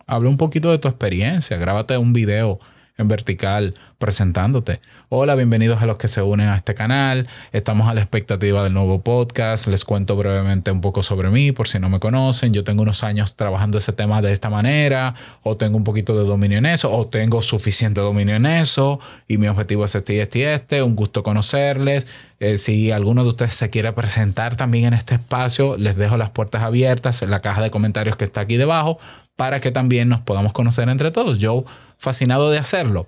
Habla 0.08 0.30
un 0.30 0.38
poquito 0.38 0.72
de 0.72 0.78
tu 0.78 0.88
experiencia, 0.88 1.58
grábate 1.58 1.98
un 1.98 2.14
video 2.14 2.60
en 3.00 3.08
vertical 3.08 3.74
presentándote. 3.98 4.80
Hola, 5.10 5.36
bienvenidos 5.36 5.82
a 5.82 5.86
los 5.86 5.98
que 5.98 6.08
se 6.08 6.22
unen 6.22 6.50
a 6.50 6.56
este 6.56 6.76
canal. 6.76 7.28
Estamos 7.52 7.90
a 7.90 7.94
la 7.94 8.02
expectativa 8.02 8.64
del 8.64 8.74
nuevo 8.74 9.02
podcast. 9.02 9.68
Les 9.68 9.84
cuento 9.86 10.16
brevemente 10.16 10.70
un 10.70 10.82
poco 10.82 11.02
sobre 11.02 11.30
mí 11.30 11.52
por 11.52 11.68
si 11.68 11.80
no 11.80 11.90
me 11.90 12.00
conocen. 12.00 12.54
Yo 12.54 12.64
tengo 12.64 12.84
unos 12.84 13.04
años 13.04 13.36
trabajando 13.36 13.78
ese 13.78 13.94
tema 13.94 14.22
de 14.22 14.32
esta 14.32 14.50
manera 14.50 15.16
o 15.44 15.58
tengo 15.58 15.78
un 15.78 15.84
poquito 15.84 16.18
de 16.18 16.26
dominio 16.26 16.60
en 16.60 16.66
eso 16.66 16.92
o 16.92 17.08
tengo 17.08 17.42
suficiente 17.42 18.02
dominio 18.02 18.36
en 18.36 18.46
eso 18.46 19.00
y 19.28 19.38
mi 19.38 19.48
objetivo 19.48 19.86
es 19.86 19.96
este 19.96 20.16
y 20.16 20.20
este 20.20 20.40
y 20.40 20.44
este. 20.44 20.84
Un 20.84 20.96
gusto 20.96 21.24
conocerles. 21.24 22.08
Eh, 22.40 22.58
si 22.58 22.92
alguno 22.92 23.24
de 23.24 23.30
ustedes 23.30 23.56
se 23.56 23.70
quiere 23.70 23.92
presentar 23.94 24.56
también 24.56 24.86
en 24.86 24.94
este 24.94 25.16
espacio, 25.16 25.78
les 25.78 25.96
dejo 25.98 26.16
las 26.18 26.30
puertas 26.30 26.64
abiertas 26.64 27.22
en 27.22 27.32
la 27.32 27.42
caja 27.42 27.62
de 27.62 27.72
comentarios 27.72 28.16
que 28.16 28.26
está 28.26 28.42
aquí 28.42 28.58
debajo 28.58 28.98
para 29.40 29.62
que 29.62 29.72
también 29.72 30.10
nos 30.10 30.20
podamos 30.20 30.52
conocer 30.52 30.90
entre 30.90 31.12
todos. 31.12 31.40
Yo 31.40 31.64
fascinado 32.00 32.50
de 32.50 32.58
hacerlo. 32.58 33.08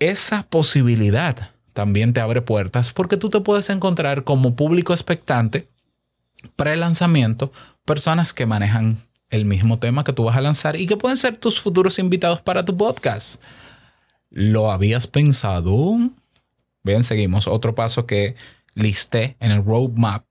Esa 0.00 0.42
posibilidad 0.42 1.50
también 1.72 2.12
te 2.12 2.20
abre 2.20 2.42
puertas 2.42 2.92
porque 2.92 3.16
tú 3.16 3.30
te 3.30 3.40
puedes 3.40 3.70
encontrar 3.70 4.24
como 4.24 4.56
público 4.56 4.92
expectante 4.92 5.68
pre-lanzamiento 6.56 7.52
personas 7.84 8.34
que 8.34 8.46
manejan 8.46 8.98
el 9.30 9.44
mismo 9.44 9.78
tema 9.78 10.04
que 10.04 10.12
tú 10.12 10.24
vas 10.24 10.36
a 10.36 10.40
lanzar 10.40 10.76
y 10.76 10.86
que 10.86 10.96
pueden 10.96 11.16
ser 11.16 11.36
tus 11.36 11.60
futuros 11.60 11.98
invitados 11.98 12.40
para 12.40 12.64
tu 12.64 12.76
podcast. 12.76 13.42
¿Lo 14.30 14.70
habías 14.70 15.06
pensado? 15.06 15.96
Bien, 16.82 17.04
seguimos. 17.04 17.46
Otro 17.46 17.74
paso 17.74 18.06
que 18.06 18.36
listé 18.74 19.36
en 19.40 19.50
el 19.50 19.64
roadmap 19.64 20.24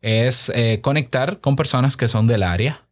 es 0.00 0.50
eh, 0.54 0.80
conectar 0.82 1.40
con 1.40 1.56
personas 1.56 1.96
que 1.96 2.08
son 2.08 2.26
del 2.26 2.42
área, 2.42 2.82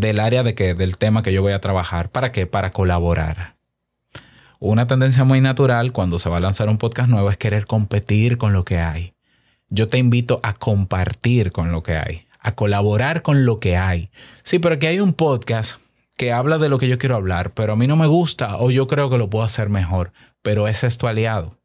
del 0.00 0.20
área 0.20 0.42
de 0.42 0.54
que, 0.54 0.74
del 0.74 0.96
tema 0.96 1.22
que 1.22 1.32
yo 1.32 1.42
voy 1.42 1.52
a 1.52 1.60
trabajar. 1.60 2.10
¿Para 2.10 2.30
qué? 2.32 2.46
Para 2.46 2.70
colaborar. 2.70 3.56
Una 4.60 4.86
tendencia 4.86 5.24
muy 5.24 5.40
natural 5.40 5.92
cuando 5.92 6.18
se 6.18 6.28
va 6.28 6.38
a 6.38 6.40
lanzar 6.40 6.68
un 6.68 6.78
podcast 6.78 7.08
nuevo 7.08 7.30
es 7.30 7.36
querer 7.36 7.66
competir 7.66 8.38
con 8.38 8.52
lo 8.52 8.64
que 8.64 8.78
hay. 8.78 9.14
Yo 9.68 9.88
te 9.88 9.98
invito 9.98 10.40
a 10.42 10.54
compartir 10.54 11.52
con 11.52 11.72
lo 11.72 11.82
que 11.82 11.96
hay, 11.96 12.26
a 12.40 12.54
colaborar 12.54 13.22
con 13.22 13.44
lo 13.44 13.58
que 13.58 13.76
hay. 13.76 14.10
Sí, 14.42 14.58
pero 14.58 14.78
que 14.78 14.88
hay 14.88 15.00
un 15.00 15.12
podcast 15.12 15.80
que 16.16 16.32
habla 16.32 16.58
de 16.58 16.68
lo 16.68 16.78
que 16.78 16.88
yo 16.88 16.98
quiero 16.98 17.16
hablar, 17.16 17.52
pero 17.52 17.74
a 17.74 17.76
mí 17.76 17.86
no 17.86 17.96
me 17.96 18.06
gusta 18.06 18.56
o 18.56 18.70
yo 18.70 18.86
creo 18.86 19.10
que 19.10 19.18
lo 19.18 19.30
puedo 19.30 19.44
hacer 19.44 19.68
mejor, 19.68 20.12
pero 20.42 20.66
ese 20.66 20.86
es 20.88 20.98
tu 20.98 21.06
aliado, 21.06 21.58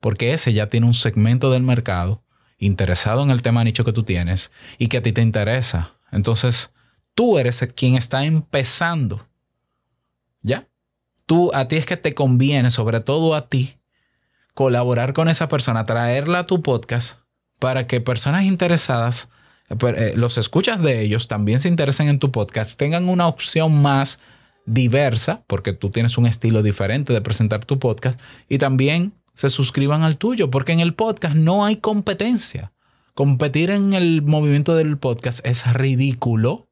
porque 0.00 0.32
ese 0.32 0.52
ya 0.52 0.68
tiene 0.68 0.86
un 0.86 0.94
segmento 0.94 1.50
del 1.50 1.62
mercado 1.62 2.22
interesado 2.58 3.22
en 3.22 3.30
el 3.30 3.42
tema 3.42 3.64
nicho 3.64 3.84
que 3.84 3.92
tú 3.92 4.04
tienes 4.04 4.52
y 4.78 4.86
que 4.86 4.98
a 4.98 5.02
ti 5.02 5.12
te 5.12 5.22
interesa. 5.22 5.94
Entonces, 6.12 6.70
tú 7.16 7.38
eres 7.38 7.66
quien 7.74 7.96
está 7.96 8.24
empezando. 8.24 9.26
¿Ya? 10.42 10.68
Tú, 11.24 11.50
a 11.52 11.66
ti 11.66 11.74
es 11.74 11.86
que 11.86 11.96
te 11.96 12.14
conviene, 12.14 12.70
sobre 12.70 13.00
todo 13.00 13.34
a 13.34 13.48
ti, 13.48 13.78
colaborar 14.54 15.12
con 15.12 15.28
esa 15.28 15.48
persona, 15.48 15.84
traerla 15.84 16.40
a 16.40 16.46
tu 16.46 16.62
podcast 16.62 17.18
para 17.58 17.88
que 17.88 18.00
personas 18.00 18.44
interesadas, 18.44 19.30
eh, 19.68 20.12
los 20.14 20.38
escuchas 20.38 20.80
de 20.80 21.00
ellos, 21.00 21.26
también 21.26 21.58
se 21.58 21.68
interesen 21.68 22.06
en 22.06 22.20
tu 22.20 22.30
podcast, 22.30 22.78
tengan 22.78 23.08
una 23.08 23.26
opción 23.26 23.82
más 23.82 24.20
diversa, 24.66 25.42
porque 25.46 25.72
tú 25.72 25.90
tienes 25.90 26.18
un 26.18 26.26
estilo 26.26 26.62
diferente 26.62 27.12
de 27.12 27.22
presentar 27.22 27.64
tu 27.64 27.78
podcast, 27.78 28.20
y 28.48 28.58
también 28.58 29.14
se 29.34 29.48
suscriban 29.48 30.02
al 30.02 30.18
tuyo, 30.18 30.50
porque 30.50 30.72
en 30.72 30.80
el 30.80 30.94
podcast 30.94 31.34
no 31.34 31.64
hay 31.64 31.76
competencia. 31.76 32.72
Competir 33.14 33.70
en 33.70 33.94
el 33.94 34.22
movimiento 34.22 34.76
del 34.76 34.98
podcast 34.98 35.44
es 35.46 35.72
ridículo 35.72 36.65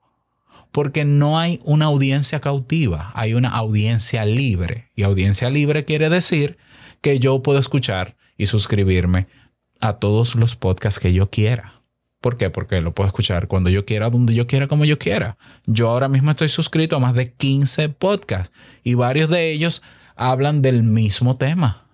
porque 0.74 1.04
no 1.04 1.38
hay 1.38 1.60
una 1.62 1.84
audiencia 1.84 2.40
cautiva, 2.40 3.12
hay 3.14 3.34
una 3.34 3.50
audiencia 3.50 4.26
libre. 4.26 4.88
Y 4.96 5.04
audiencia 5.04 5.48
libre 5.48 5.84
quiere 5.84 6.10
decir 6.10 6.58
que 7.00 7.20
yo 7.20 7.44
puedo 7.44 7.60
escuchar 7.60 8.16
y 8.37 8.46
suscribirme 8.46 9.28
a 9.80 9.98
todos 10.00 10.34
los 10.34 10.56
podcasts 10.56 10.98
que 10.98 11.12
yo 11.12 11.30
quiera. 11.30 11.74
¿Por 12.20 12.37
qué? 12.37 12.50
Porque 12.50 12.80
lo 12.80 12.92
puedo 12.92 13.06
escuchar 13.06 13.46
cuando 13.46 13.70
yo 13.70 13.87
quiera, 13.87 14.10
donde 14.10 14.34
yo 14.34 14.48
quiera, 14.48 14.66
como 14.66 14.84
yo 14.84 14.98
quiera. 14.98 15.37
Yo 15.64 15.90
ahora 15.90 16.08
mismo 16.08 16.32
estoy 16.32 16.48
suscrito 16.48 16.96
a 16.96 16.98
más 16.98 17.14
de 17.14 17.32
15 17.32 17.90
podcasts 17.90 18.52
y 18.82 18.94
varios 18.94 19.30
de 19.30 19.52
ellos 19.52 19.80
hablan 20.16 20.60
del 20.60 20.82
mismo 20.82 21.37
tema. 21.37 21.87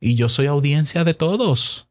Y 0.00 0.16
yo 0.16 0.28
soy 0.28 0.46
audiencia 0.46 1.04
de 1.04 1.14
todos. 1.14 1.86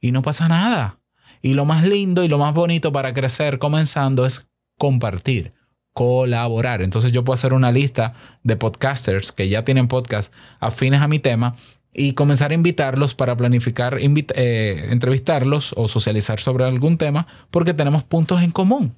Y 0.00 0.10
no 0.10 0.22
pasa 0.22 0.48
nada. 0.48 0.98
Y 1.42 1.54
lo 1.54 1.64
más 1.64 1.84
lindo 1.84 2.24
y 2.24 2.28
lo 2.28 2.38
más 2.38 2.54
bonito 2.54 2.90
para 2.90 3.14
crecer 3.14 3.60
comenzando 3.60 4.26
es 4.26 4.48
compartir 4.76 5.59
colaborar. 5.92 6.82
Entonces 6.82 7.12
yo 7.12 7.24
puedo 7.24 7.34
hacer 7.34 7.52
una 7.52 7.72
lista 7.72 8.14
de 8.42 8.56
podcasters 8.56 9.32
que 9.32 9.48
ya 9.48 9.64
tienen 9.64 9.88
podcast 9.88 10.32
afines 10.60 11.02
a 11.02 11.08
mi 11.08 11.18
tema 11.18 11.54
y 11.92 12.12
comenzar 12.12 12.52
a 12.52 12.54
invitarlos 12.54 13.14
para 13.14 13.36
planificar, 13.36 13.98
eh, 14.00 14.88
entrevistarlos 14.90 15.74
o 15.76 15.88
socializar 15.88 16.40
sobre 16.40 16.64
algún 16.64 16.98
tema 16.98 17.26
porque 17.50 17.74
tenemos 17.74 18.04
puntos 18.04 18.42
en 18.42 18.52
común. 18.52 18.96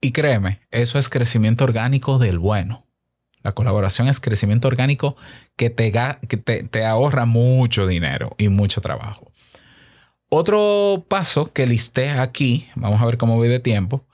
Y 0.00 0.12
créeme, 0.12 0.60
eso 0.70 0.98
es 0.98 1.08
crecimiento 1.08 1.64
orgánico 1.64 2.18
del 2.18 2.38
bueno. 2.38 2.86
La 3.42 3.52
colaboración 3.52 4.08
es 4.08 4.20
crecimiento 4.20 4.68
orgánico 4.68 5.16
que 5.56 5.68
te, 5.68 5.92
te 6.64 6.84
ahorra 6.84 7.26
mucho 7.26 7.86
dinero 7.86 8.34
y 8.38 8.48
mucho 8.48 8.80
trabajo. 8.80 9.30
Otro 10.30 11.04
paso 11.08 11.52
que 11.52 11.66
listé 11.66 12.10
aquí, 12.10 12.68
vamos 12.74 13.00
a 13.00 13.06
ver 13.06 13.18
cómo 13.18 13.36
voy 13.36 13.48
de 13.48 13.60
tiempo, 13.60 14.06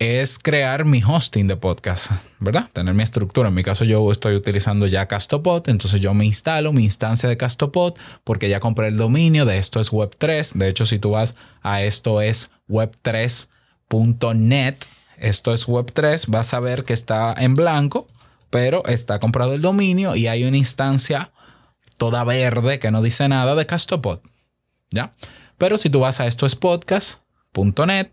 es 0.00 0.38
crear 0.38 0.86
mi 0.86 1.02
hosting 1.06 1.46
de 1.46 1.56
podcast, 1.56 2.12
¿verdad? 2.38 2.70
Tener 2.72 2.94
mi 2.94 3.02
estructura. 3.02 3.50
En 3.50 3.54
mi 3.54 3.62
caso 3.62 3.84
yo 3.84 4.10
estoy 4.10 4.34
utilizando 4.34 4.86
ya 4.86 5.06
Castopod, 5.06 5.68
entonces 5.68 6.00
yo 6.00 6.14
me 6.14 6.24
instalo 6.24 6.72
mi 6.72 6.84
instancia 6.84 7.28
de 7.28 7.36
Castopod 7.36 7.98
porque 8.24 8.48
ya 8.48 8.60
compré 8.60 8.88
el 8.88 8.96
dominio 8.96 9.44
de 9.44 9.58
esto 9.58 9.78
es 9.78 9.92
web3. 9.92 10.54
De 10.54 10.68
hecho, 10.68 10.86
si 10.86 10.98
tú 10.98 11.10
vas 11.10 11.36
a 11.60 11.82
esto 11.82 12.22
es 12.22 12.50
web3.net, 12.70 14.76
esto 15.18 15.52
es 15.52 15.68
web3, 15.68 16.28
vas 16.28 16.54
a 16.54 16.60
ver 16.60 16.84
que 16.84 16.94
está 16.94 17.34
en 17.36 17.54
blanco, 17.54 18.08
pero 18.48 18.82
está 18.86 19.18
comprado 19.18 19.52
el 19.52 19.60
dominio 19.60 20.16
y 20.16 20.28
hay 20.28 20.44
una 20.44 20.56
instancia 20.56 21.30
toda 21.98 22.24
verde 22.24 22.78
que 22.78 22.90
no 22.90 23.02
dice 23.02 23.28
nada 23.28 23.54
de 23.54 23.66
Castopod, 23.66 24.20
¿ya? 24.90 25.12
Pero 25.58 25.76
si 25.76 25.90
tú 25.90 26.00
vas 26.00 26.20
a 26.20 26.26
esto 26.26 26.46
es 26.46 26.56
podcast.net, 26.56 28.12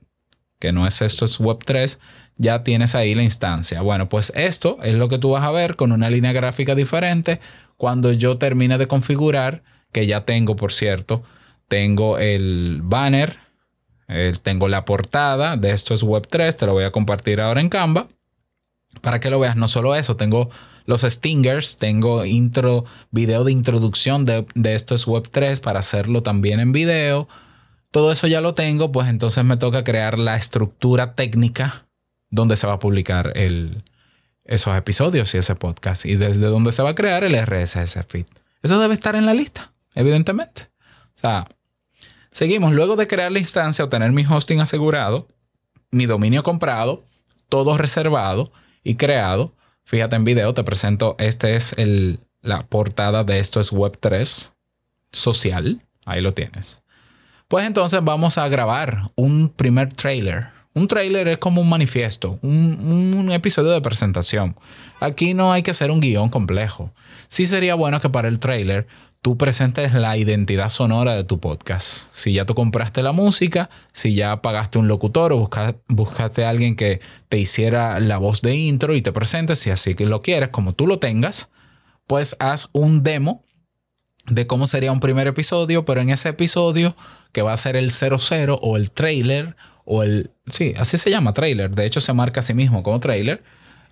que 0.60 0.72
no 0.72 0.88
es 0.88 1.02
esto, 1.02 1.26
es 1.26 1.40
Web3, 1.40 2.00
ya 2.38 2.64
tienes 2.64 2.96
ahí 2.96 3.16
la 3.16 3.24
instancia. 3.24 3.82
Bueno, 3.82 4.10
pues 4.10 4.32
esto 4.36 4.78
es 4.84 4.96
lo 4.96 5.10
que 5.10 5.18
tú 5.18 5.32
vas 5.32 5.44
a 5.44 5.52
ver 5.52 5.76
con 5.76 5.92
una 5.92 6.10
línea 6.10 6.34
gráfica 6.34 6.76
diferente 6.76 7.40
cuando 7.78 8.12
yo 8.12 8.38
termine 8.38 8.78
de 8.78 8.88
configurar, 8.88 9.64
que 9.92 10.08
ya 10.08 10.26
tengo, 10.26 10.56
por 10.56 10.72
cierto, 10.72 11.24
tengo 11.68 12.18
el 12.18 12.82
banner, 12.84 13.38
tengo 14.42 14.68
la 14.68 14.86
portada 14.86 15.58
de 15.58 15.72
esto 15.72 15.94
es 15.94 16.04
Web3, 16.04 16.56
te 16.56 16.66
lo 16.66 16.74
voy 16.74 16.86
a 16.86 16.92
compartir 16.92 17.42
ahora 17.42 17.62
en 17.62 17.70
Canva 17.70 18.08
para 19.02 19.20
que 19.20 19.30
lo 19.30 19.40
veas. 19.40 19.56
No 19.56 19.68
solo 19.68 19.96
eso, 19.96 20.16
tengo 20.16 20.50
los 20.86 21.02
stingers, 21.02 21.78
tengo 21.78 22.26
intro, 22.26 22.86
video 23.12 23.44
de 23.44 23.52
introducción 23.52 24.26
de, 24.26 24.46
de 24.56 24.76
esto 24.76 24.96
es 24.96 25.08
Web3 25.08 25.60
para 25.60 25.80
hacerlo 25.80 26.24
también 26.24 26.60
en 26.60 26.72
video 26.72 27.28
todo 27.92 28.12
eso 28.12 28.28
ya 28.28 28.42
lo 28.42 28.54
tengo, 28.54 28.92
pues 28.92 29.08
entonces 29.08 29.44
me 29.44 29.58
toca 29.58 29.84
crear 29.84 30.20
la 30.20 30.36
estructura 30.36 31.16
técnica 31.16 31.88
donde 32.30 32.56
se 32.56 32.68
va 32.68 32.74
a 32.74 32.80
publicar 32.80 33.32
el, 33.36 33.84
esos 34.48 34.76
episodios 34.76 35.34
y 35.34 35.38
ese 35.38 35.56
podcast 35.56 36.06
y 36.06 36.16
desde 36.16 36.48
donde 36.48 36.72
se 36.72 36.84
va 36.84 36.92
a 36.92 36.96
crear 36.96 37.24
el 37.24 37.36
RSS 37.36 38.00
feed. 38.08 38.26
Eso 38.64 38.80
debe 38.80 38.94
estar 38.94 39.16
en 39.16 39.26
la 39.26 39.34
lista, 39.34 39.74
evidentemente. 39.94 40.70
O 40.82 41.20
sea, 41.20 41.48
seguimos. 42.32 42.74
Luego 42.74 42.96
de 42.96 43.08
crear 43.08 43.32
la 43.32 43.40
instancia 43.40 43.86
o 43.86 43.90
tener 43.90 44.12
mi 44.12 44.26
hosting 44.26 44.60
asegurado, 44.60 45.28
mi 45.92 46.06
dominio 46.06 46.44
comprado, 46.44 47.04
todo 47.50 47.78
reservado 47.78 48.52
y 48.84 48.96
creado. 48.96 49.56
Fíjate 49.84 50.16
en 50.16 50.24
video, 50.24 50.54
te 50.54 50.64
presento, 50.64 51.16
este 51.18 51.56
es 51.56 51.74
el, 51.78 52.20
la 52.42 52.60
portada 52.60 53.24
de 53.24 53.40
esto 53.40 53.60
es 53.60 53.72
Web3 53.72 54.54
social. 55.12 55.82
Ahí 56.06 56.22
lo 56.22 56.34
tienes. 56.34 56.84
Pues 57.48 57.66
entonces 57.66 58.00
vamos 58.04 58.38
a 58.38 58.48
grabar 58.48 59.12
un 59.16 59.50
primer 59.50 59.94
trailer 59.94 60.58
un 60.78 60.88
trailer 60.88 61.28
es 61.28 61.40
como 61.40 61.62
un 61.62 61.70
manifiesto, 61.70 62.38
un, 62.44 63.32
episodio 63.32 63.72
de 63.72 63.82
presentación. 63.82 64.56
Aquí 65.00 65.34
no 65.34 65.52
hay 65.52 65.64
que 65.64 65.72
hacer 65.72 65.90
un 65.90 66.00
guion 66.00 66.30
complejo. 66.30 66.94
Sí 67.28 67.48
sería 67.48 67.74
bueno 67.74 68.00
que 68.00 68.12
para 68.12 68.28
el 68.28 68.40
trailer 68.40 68.86
tú 69.24 69.38
presentes 69.38 69.94
la 69.94 70.18
identidad 70.18 70.70
sonora 70.70 71.16
de 71.16 71.24
tu 71.24 71.40
podcast. 71.40 72.14
Si 72.14 72.34
ya 72.34 72.46
tú 72.46 72.54
compraste 72.54 73.02
la 73.02 73.12
música, 73.12 73.72
si 73.92 74.14
ya 74.14 74.44
pagaste 74.44 74.78
un 74.78 74.88
locutor 74.88 75.34
o 75.34 75.50
buscaste 75.88 76.46
a 76.46 76.50
alguien 76.52 76.76
que 76.76 77.02
te 77.28 77.40
hiciera 77.40 78.00
la 78.00 78.18
voz 78.18 78.44
de 78.44 78.56
intro 78.56 78.96
y 78.96 79.02
te 79.02 79.12
presentes, 79.12 79.58
si 79.58 79.72
así 79.72 79.96
que 79.96 80.06
lo 80.06 80.22
quieres, 80.22 80.50
como 80.50 80.74
tú 80.74 80.86
lo 80.86 81.00
tengas, 81.00 81.50
pues 82.06 82.36
haz 82.40 82.70
un 82.72 83.02
demo 83.02 83.42
de 84.28 84.48
cómo 84.48 84.68
sería 84.68 84.92
un 84.92 85.00
primer 85.00 85.28
episodio, 85.28 85.86
pero 85.86 86.02
en 86.02 86.10
ese 86.10 86.30
episodio 86.30 86.96
que 87.32 87.42
va 87.42 87.54
a 87.54 87.58
ser 87.58 87.76
el 87.76 87.92
00 87.92 88.60
o 88.62 88.78
el 88.78 88.92
trailer 88.92 89.56
o 89.86 90.04
el... 90.04 90.32
Sí, 90.48 90.74
así 90.78 90.98
se 90.98 91.10
llama 91.10 91.34
trailer. 91.34 91.72
De 91.74 91.86
hecho, 91.86 92.02
se 92.02 92.14
marca 92.14 92.42
a 92.42 92.44
sí 92.44 92.54
mismo 92.54 92.84
como 92.84 93.00
trailer. 93.00 93.44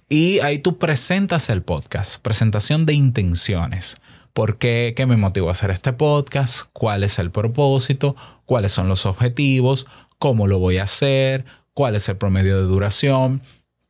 Y 0.09 0.39
ahí 0.39 0.59
tú 0.59 0.77
presentas 0.77 1.49
el 1.49 1.63
podcast, 1.63 2.21
presentación 2.21 2.85
de 2.85 2.93
intenciones. 2.93 3.97
¿Por 4.33 4.57
qué? 4.57 4.93
¿Qué 4.95 5.05
me 5.05 5.15
motivó 5.15 5.47
a 5.47 5.53
hacer 5.53 5.71
este 5.71 5.93
podcast? 5.93 6.67
¿Cuál 6.73 7.03
es 7.03 7.17
el 7.19 7.31
propósito? 7.31 8.15
¿Cuáles 8.45 8.73
son 8.73 8.89
los 8.89 9.05
objetivos? 9.05 9.87
¿Cómo 10.19 10.47
lo 10.47 10.59
voy 10.59 10.77
a 10.77 10.83
hacer? 10.83 11.45
¿Cuál 11.73 11.95
es 11.95 12.07
el 12.09 12.17
promedio 12.17 12.57
de 12.57 12.63
duración? 12.63 13.41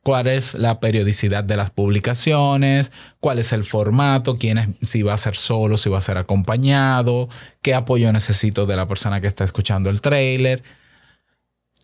Cuál 0.06 0.28
es 0.28 0.54
la 0.54 0.78
periodicidad 0.78 1.42
de 1.42 1.56
las 1.56 1.70
publicaciones, 1.70 2.92
cuál 3.18 3.40
es 3.40 3.52
el 3.52 3.64
formato, 3.64 4.36
quién 4.38 4.58
es, 4.58 4.68
si 4.88 5.02
va 5.02 5.14
a 5.14 5.16
ser 5.16 5.34
solo, 5.34 5.78
si 5.78 5.90
va 5.90 5.98
a 5.98 6.00
ser 6.00 6.16
acompañado, 6.16 7.28
qué 7.60 7.74
apoyo 7.74 8.12
necesito 8.12 8.66
de 8.66 8.76
la 8.76 8.86
persona 8.86 9.20
que 9.20 9.26
está 9.26 9.42
escuchando 9.42 9.90
el 9.90 10.00
trailer 10.00 10.62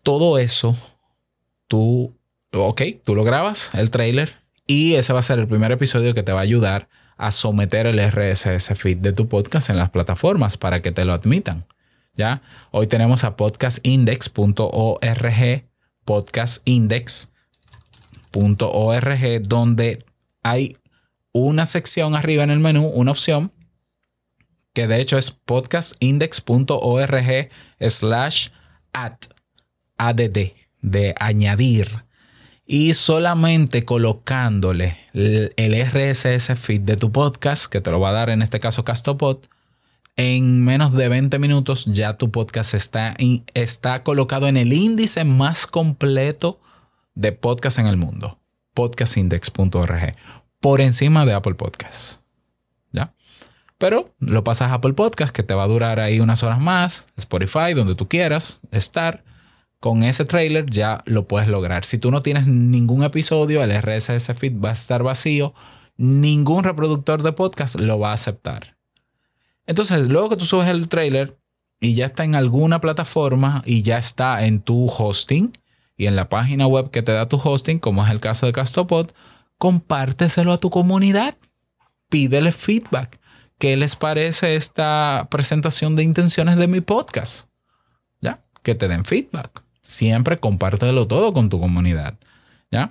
todo 0.03 0.37
eso, 0.37 0.77
tú, 1.67 2.17
ok, 2.53 2.81
tú 3.03 3.13
lo 3.15 3.25
grabas, 3.25 3.71
el 3.73 3.89
trailer, 3.89 4.35
y 4.67 4.93
ese 4.93 5.13
va 5.13 5.19
a 5.19 5.23
ser 5.23 5.39
el 5.39 5.47
primer 5.47 5.73
episodio 5.73 6.13
que 6.13 6.23
te 6.23 6.31
va 6.31 6.39
a 6.39 6.43
ayudar 6.43 6.87
a 7.17 7.31
someter 7.31 7.87
el 7.87 7.99
RSS 7.99 8.73
feed 8.77 8.99
de 8.99 9.11
tu 9.13 9.27
podcast 9.27 9.69
en 9.69 9.75
las 9.77 9.89
plataformas 9.89 10.55
para 10.57 10.81
que 10.81 10.93
te 10.93 11.05
lo 11.05 11.13
admitan. 11.13 11.65
¿Ya? 12.15 12.41
Hoy 12.71 12.87
tenemos 12.87 13.23
a 13.23 13.35
podcastindex.org, 13.35 15.63
podcastindex.org, 18.33 19.43
donde 19.43 20.03
hay 20.41 20.77
una 21.31 21.65
sección 21.65 22.15
arriba 22.15 22.43
en 22.43 22.49
el 22.49 22.59
menú, 22.59 22.87
una 22.87 23.11
opción, 23.11 23.53
que 24.73 24.87
de 24.87 24.99
hecho 24.99 25.17
es 25.17 25.31
podcastindex.org 25.31 27.49
slash 27.87 28.49
at 28.91 29.17
ADD, 29.97 30.51
de 30.81 31.15
añadir, 31.19 32.03
y 32.65 32.93
solamente 32.93 33.83
colocándole 33.83 34.97
el, 35.13 35.53
RSS 35.57 36.59
feed 36.59 36.81
de 36.81 36.97
tu 36.97 37.11
podcast, 37.11 37.67
que 37.67 37.81
te 37.81 37.91
lo 37.91 37.99
va 37.99 38.09
a 38.09 38.13
dar 38.13 38.29
en 38.29 38.41
este 38.41 38.59
caso 38.59 38.83
Castopod, 38.83 39.37
en 40.15 40.63
menos 40.63 40.93
de 40.93 41.09
20 41.09 41.39
minutos 41.39 41.85
ya 41.85 42.13
tu 42.13 42.31
podcast 42.31 42.73
está, 42.73 43.15
está 43.53 44.01
colocado 44.01 44.47
en 44.47 44.57
el 44.57 44.73
índice 44.73 45.23
más 45.23 45.67
completo 45.67 46.59
de 47.15 47.31
podcast 47.31 47.79
en 47.79 47.87
el 47.87 47.97
mundo, 47.97 48.39
podcastindex.org, 48.73 50.15
por 50.59 50.81
encima 50.81 51.25
de 51.25 51.33
Apple 51.33 51.55
Podcasts. 51.55 52.23
¿Ya? 52.91 53.13
Pero 53.77 54.13
lo 54.19 54.43
pasas 54.43 54.71
a 54.71 54.75
Apple 54.75 54.93
Podcast, 54.93 55.35
que 55.35 55.43
te 55.43 55.53
va 55.53 55.63
a 55.63 55.67
durar 55.67 55.99
ahí 55.99 56.19
unas 56.19 56.43
horas 56.43 56.59
más, 56.59 57.07
Spotify, 57.17 57.73
donde 57.75 57.95
tú 57.95 58.07
quieras 58.07 58.61
estar 58.71 59.23
con 59.83 60.03
ese 60.03 60.23
trailer 60.23 60.65
ya 60.69 61.03
lo 61.05 61.27
puedes 61.27 61.49
lograr. 61.49 61.83
Si 61.83 61.97
tú 61.97 62.09
no 62.09 62.21
tienes 62.21 62.47
ningún 62.47 63.03
episodio, 63.03 63.61
el 63.61 63.81
RSS 63.81 64.33
feed 64.33 64.53
va 64.57 64.69
a 64.69 64.71
estar 64.71 65.03
vacío. 65.03 65.53
Ningún 65.97 66.63
reproductor 66.63 67.21
de 67.21 67.33
podcast 67.33 67.75
lo 67.75 67.99
va 67.99 68.11
a 68.11 68.13
aceptar. 68.13 68.77
Entonces, 69.67 70.07
luego 70.07 70.29
que 70.29 70.37
tú 70.37 70.45
subes 70.45 70.69
el 70.69 70.87
trailer 70.87 71.37
y 71.81 71.95
ya 71.95 72.05
está 72.05 72.23
en 72.23 72.35
alguna 72.35 72.79
plataforma 72.79 73.61
y 73.65 73.81
ya 73.81 73.97
está 73.97 74.45
en 74.45 74.61
tu 74.61 74.87
hosting 74.87 75.51
y 75.97 76.07
en 76.07 76.15
la 76.15 76.29
página 76.29 76.67
web 76.67 76.91
que 76.91 77.03
te 77.03 77.11
da 77.11 77.29
tu 77.29 77.37
hosting, 77.37 77.79
como 77.79 78.05
es 78.05 78.11
el 78.11 78.19
caso 78.19 78.45
de 78.45 78.53
Castopod, 78.53 79.11
compárteselo 79.57 80.53
a 80.53 80.57
tu 80.57 80.69
comunidad. 80.69 81.35
Pídele 82.09 82.51
feedback. 82.51 83.19
¿Qué 83.57 83.77
les 83.77 83.95
parece 83.95 84.55
esta 84.55 85.27
presentación 85.29 85.95
de 85.95 86.03
intenciones 86.03 86.57
de 86.57 86.67
mi 86.67 86.81
podcast? 86.81 87.49
¿Ya? 88.21 88.43
Que 88.61 88.75
te 88.75 88.87
den 88.87 89.05
feedback 89.05 89.63
siempre 89.83 90.37
compártelo 90.37 91.07
todo 91.07 91.33
con 91.33 91.49
tu 91.49 91.59
comunidad. 91.59 92.17
¿Ya? 92.71 92.89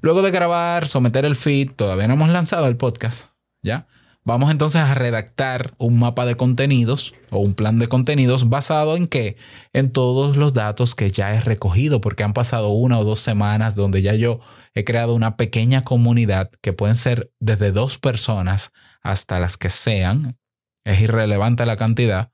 Luego 0.00 0.22
de 0.22 0.30
grabar, 0.30 0.86
someter 0.86 1.24
el 1.24 1.34
feed, 1.34 1.72
todavía 1.72 2.06
no 2.06 2.14
hemos 2.14 2.28
lanzado 2.28 2.68
el 2.68 2.76
podcast. 2.76 3.30
¿Ya? 3.62 3.88
Vamos 4.24 4.50
entonces 4.50 4.82
a 4.82 4.94
redactar 4.94 5.74
un 5.78 5.98
mapa 5.98 6.26
de 6.26 6.36
contenidos 6.36 7.14
o 7.30 7.38
un 7.38 7.54
plan 7.54 7.78
de 7.78 7.86
contenidos 7.86 8.50
basado 8.50 8.94
en 8.94 9.06
qué? 9.06 9.36
En 9.72 9.90
todos 9.90 10.36
los 10.36 10.52
datos 10.52 10.94
que 10.94 11.10
ya 11.10 11.34
he 11.34 11.40
recogido, 11.40 12.02
porque 12.02 12.24
han 12.24 12.34
pasado 12.34 12.68
una 12.68 12.98
o 12.98 13.04
dos 13.04 13.20
semanas 13.20 13.74
donde 13.74 14.02
ya 14.02 14.14
yo 14.14 14.40
he 14.74 14.84
creado 14.84 15.14
una 15.14 15.36
pequeña 15.36 15.82
comunidad 15.82 16.50
que 16.60 16.74
pueden 16.74 16.94
ser 16.94 17.30
desde 17.40 17.72
dos 17.72 17.98
personas 17.98 18.72
hasta 19.02 19.40
las 19.40 19.56
que 19.56 19.70
sean. 19.70 20.36
Es 20.84 21.00
irrelevante 21.00 21.64
la 21.64 21.76
cantidad, 21.76 22.30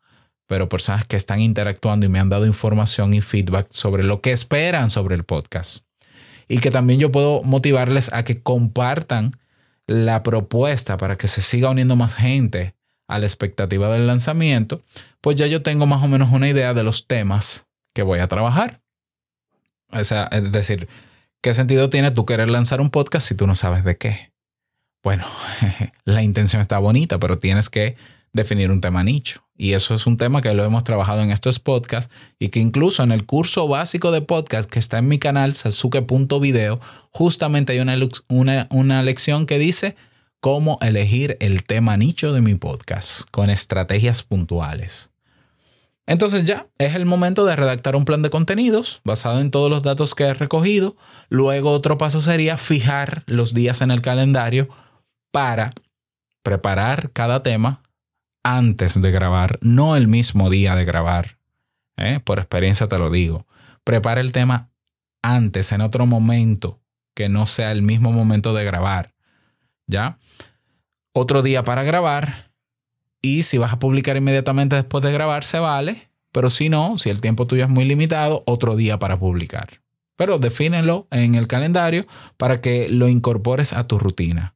pero 0.48 0.68
personas 0.68 1.04
que 1.04 1.16
están 1.16 1.40
interactuando 1.40 2.06
y 2.06 2.08
me 2.08 2.18
han 2.18 2.28
dado 2.28 2.46
información 2.46 3.14
y 3.14 3.20
feedback 3.20 3.68
sobre 3.70 4.02
lo 4.02 4.20
que 4.20 4.32
esperan 4.32 4.90
sobre 4.90 5.14
el 5.14 5.24
podcast. 5.24 5.84
Y 6.48 6.58
que 6.58 6.70
también 6.70 6.98
yo 6.98 7.12
puedo 7.12 7.42
motivarles 7.42 8.12
a 8.12 8.24
que 8.24 8.42
compartan 8.42 9.32
la 9.86 10.22
propuesta 10.22 10.96
para 10.96 11.16
que 11.16 11.28
se 11.28 11.42
siga 11.42 11.70
uniendo 11.70 11.96
más 11.96 12.14
gente 12.14 12.74
a 13.08 13.18
la 13.18 13.26
expectativa 13.26 13.90
del 13.90 14.06
lanzamiento, 14.06 14.82
pues 15.20 15.36
ya 15.36 15.46
yo 15.46 15.62
tengo 15.62 15.86
más 15.86 16.02
o 16.02 16.08
menos 16.08 16.30
una 16.32 16.48
idea 16.48 16.74
de 16.74 16.82
los 16.82 17.06
temas 17.06 17.68
que 17.94 18.02
voy 18.02 18.20
a 18.20 18.28
trabajar. 18.28 18.82
O 19.90 20.02
sea, 20.04 20.28
es 20.32 20.50
decir, 20.50 20.88
¿qué 21.42 21.54
sentido 21.54 21.90
tiene 21.90 22.10
tú 22.10 22.24
querer 22.24 22.48
lanzar 22.48 22.80
un 22.80 22.90
podcast 22.90 23.28
si 23.28 23.34
tú 23.34 23.46
no 23.46 23.54
sabes 23.54 23.84
de 23.84 23.96
qué? 23.96 24.32
Bueno, 25.02 25.26
la 26.04 26.22
intención 26.22 26.62
está 26.62 26.78
bonita, 26.78 27.18
pero 27.18 27.38
tienes 27.38 27.68
que 27.68 27.96
definir 28.34 28.70
un 28.70 28.82
tema 28.82 29.02
nicho. 29.02 29.42
Y 29.56 29.72
eso 29.72 29.94
es 29.94 30.06
un 30.06 30.18
tema 30.18 30.42
que 30.42 30.52
lo 30.52 30.64
hemos 30.64 30.84
trabajado 30.84 31.22
en 31.22 31.30
estos 31.30 31.60
podcasts 31.60 32.12
y 32.38 32.48
que 32.48 32.60
incluso 32.60 33.02
en 33.02 33.12
el 33.12 33.24
curso 33.24 33.68
básico 33.68 34.10
de 34.10 34.20
podcast 34.20 34.68
que 34.68 34.80
está 34.80 34.98
en 34.98 35.08
mi 35.08 35.18
canal, 35.18 35.54
sasuke.video, 35.54 36.80
justamente 37.10 37.72
hay 37.72 37.78
una, 37.78 37.96
una, 38.28 38.66
una 38.70 39.02
lección 39.02 39.46
que 39.46 39.58
dice 39.58 39.96
cómo 40.40 40.78
elegir 40.82 41.36
el 41.40 41.64
tema 41.64 41.96
nicho 41.96 42.32
de 42.32 42.42
mi 42.42 42.56
podcast 42.56 43.22
con 43.30 43.48
estrategias 43.48 44.24
puntuales. 44.24 45.12
Entonces 46.06 46.44
ya 46.44 46.66
es 46.78 46.96
el 46.96 47.06
momento 47.06 47.46
de 47.46 47.56
redactar 47.56 47.96
un 47.96 48.04
plan 48.04 48.20
de 48.22 48.28
contenidos 48.28 49.00
basado 49.04 49.40
en 49.40 49.50
todos 49.50 49.70
los 49.70 49.84
datos 49.84 50.14
que 50.14 50.24
he 50.24 50.34
recogido. 50.34 50.96
Luego 51.30 51.70
otro 51.70 51.96
paso 51.96 52.20
sería 52.20 52.58
fijar 52.58 53.22
los 53.26 53.54
días 53.54 53.80
en 53.80 53.90
el 53.90 54.02
calendario 54.02 54.68
para 55.30 55.72
preparar 56.42 57.10
cada 57.12 57.42
tema 57.42 57.83
antes 58.44 59.00
de 59.00 59.10
grabar, 59.10 59.58
no 59.62 59.96
el 59.96 60.06
mismo 60.06 60.50
día 60.50 60.76
de 60.76 60.84
grabar. 60.84 61.38
¿eh? 61.96 62.20
Por 62.22 62.38
experiencia 62.38 62.86
te 62.86 62.98
lo 62.98 63.10
digo. 63.10 63.46
Prepara 63.82 64.20
el 64.20 64.30
tema 64.30 64.70
antes, 65.22 65.72
en 65.72 65.80
otro 65.80 66.06
momento, 66.06 66.80
que 67.14 67.28
no 67.28 67.46
sea 67.46 67.72
el 67.72 67.82
mismo 67.82 68.12
momento 68.12 68.54
de 68.54 68.64
grabar. 68.64 69.14
¿Ya? 69.86 70.18
Otro 71.12 71.42
día 71.42 71.64
para 71.64 71.82
grabar. 71.82 72.52
Y 73.22 73.42
si 73.42 73.58
vas 73.58 73.72
a 73.72 73.78
publicar 73.78 74.16
inmediatamente 74.16 74.76
después 74.76 75.02
de 75.02 75.12
grabar, 75.12 75.42
se 75.42 75.58
vale. 75.58 76.10
Pero 76.30 76.50
si 76.50 76.68
no, 76.68 76.98
si 76.98 77.10
el 77.10 77.20
tiempo 77.20 77.46
tuyo 77.46 77.64
es 77.64 77.70
muy 77.70 77.84
limitado, 77.84 78.42
otro 78.46 78.76
día 78.76 78.98
para 78.98 79.16
publicar. 79.16 79.80
Pero 80.16 80.38
defínelo 80.38 81.08
en 81.10 81.34
el 81.34 81.46
calendario 81.46 82.06
para 82.36 82.60
que 82.60 82.88
lo 82.88 83.08
incorpores 83.08 83.72
a 83.72 83.86
tu 83.86 83.98
rutina 83.98 84.53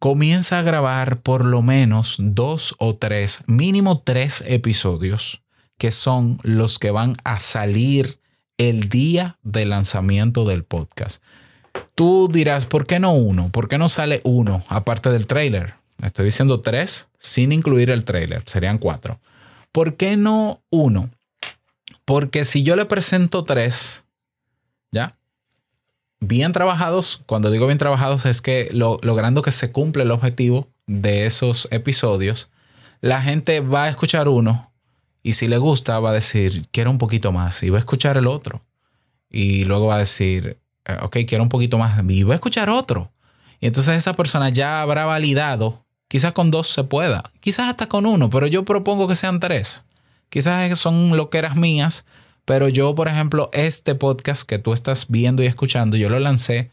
comienza 0.00 0.58
a 0.58 0.62
grabar 0.62 1.20
por 1.20 1.44
lo 1.44 1.60
menos 1.60 2.16
dos 2.18 2.74
o 2.78 2.94
tres, 2.94 3.44
mínimo 3.46 3.98
tres 3.98 4.42
episodios 4.46 5.42
que 5.78 5.90
son 5.90 6.38
los 6.42 6.78
que 6.78 6.90
van 6.90 7.16
a 7.22 7.38
salir 7.38 8.18
el 8.58 8.88
día 8.88 9.38
del 9.42 9.70
lanzamiento 9.70 10.44
del 10.44 10.64
podcast. 10.64 11.22
Tú 11.94 12.28
dirás, 12.32 12.66
¿por 12.66 12.86
qué 12.86 12.98
no 12.98 13.12
uno? 13.12 13.50
¿Por 13.50 13.68
qué 13.68 13.78
no 13.78 13.88
sale 13.88 14.20
uno 14.24 14.64
aparte 14.68 15.10
del 15.10 15.26
trailer? 15.26 15.74
Estoy 16.02 16.24
diciendo 16.24 16.60
tres 16.60 17.08
sin 17.18 17.52
incluir 17.52 17.90
el 17.90 18.04
trailer, 18.04 18.42
serían 18.46 18.78
cuatro. 18.78 19.20
¿Por 19.70 19.96
qué 19.96 20.16
no 20.16 20.62
uno? 20.70 21.10
Porque 22.06 22.44
si 22.44 22.62
yo 22.62 22.74
le 22.74 22.86
presento 22.86 23.44
tres. 23.44 24.06
Bien 26.20 26.52
trabajados, 26.52 27.22
cuando 27.24 27.50
digo 27.50 27.66
bien 27.66 27.78
trabajados 27.78 28.26
es 28.26 28.42
que 28.42 28.68
logrando 28.72 29.40
que 29.40 29.50
se 29.50 29.72
cumple 29.72 30.02
el 30.02 30.10
objetivo 30.10 30.68
de 30.86 31.24
esos 31.24 31.66
episodios, 31.70 32.50
la 33.00 33.22
gente 33.22 33.60
va 33.60 33.84
a 33.84 33.88
escuchar 33.88 34.28
uno 34.28 34.70
y 35.22 35.32
si 35.32 35.48
le 35.48 35.56
gusta 35.56 35.98
va 35.98 36.10
a 36.10 36.14
decir, 36.14 36.66
quiero 36.72 36.90
un 36.90 36.98
poquito 36.98 37.32
más 37.32 37.62
y 37.62 37.70
va 37.70 37.78
a 37.78 37.80
escuchar 37.80 38.18
el 38.18 38.26
otro. 38.26 38.62
Y 39.30 39.64
luego 39.64 39.86
va 39.86 39.96
a 39.96 39.98
decir, 39.98 40.58
eh, 40.84 40.98
ok, 41.00 41.18
quiero 41.26 41.42
un 41.42 41.48
poquito 41.48 41.78
más 41.78 42.02
y 42.06 42.22
va 42.22 42.34
a 42.34 42.36
escuchar 42.36 42.68
otro. 42.68 43.10
Y 43.58 43.66
entonces 43.66 43.96
esa 43.96 44.12
persona 44.14 44.50
ya 44.50 44.82
habrá 44.82 45.06
validado, 45.06 45.84
quizás 46.08 46.32
con 46.32 46.50
dos 46.50 46.68
se 46.72 46.84
pueda, 46.84 47.30
quizás 47.40 47.70
hasta 47.70 47.88
con 47.88 48.04
uno, 48.04 48.28
pero 48.28 48.46
yo 48.46 48.64
propongo 48.64 49.08
que 49.08 49.14
sean 49.14 49.40
tres. 49.40 49.86
Quizás 50.28 50.78
son 50.78 51.16
loqueras 51.16 51.56
mías, 51.56 52.06
pero 52.50 52.68
yo, 52.68 52.96
por 52.96 53.06
ejemplo, 53.06 53.48
este 53.52 53.94
podcast 53.94 54.42
que 54.42 54.58
tú 54.58 54.72
estás 54.72 55.06
viendo 55.08 55.40
y 55.40 55.46
escuchando, 55.46 55.96
yo 55.96 56.08
lo 56.08 56.18
lancé 56.18 56.72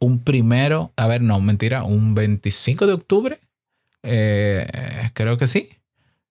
un 0.00 0.22
primero, 0.22 0.92
a 0.96 1.06
ver, 1.06 1.22
no, 1.22 1.40
mentira, 1.40 1.82
un 1.82 2.14
25 2.14 2.86
de 2.86 2.92
octubre. 2.92 3.40
Eh, 4.02 5.10
creo 5.14 5.38
que 5.38 5.46
sí. 5.46 5.70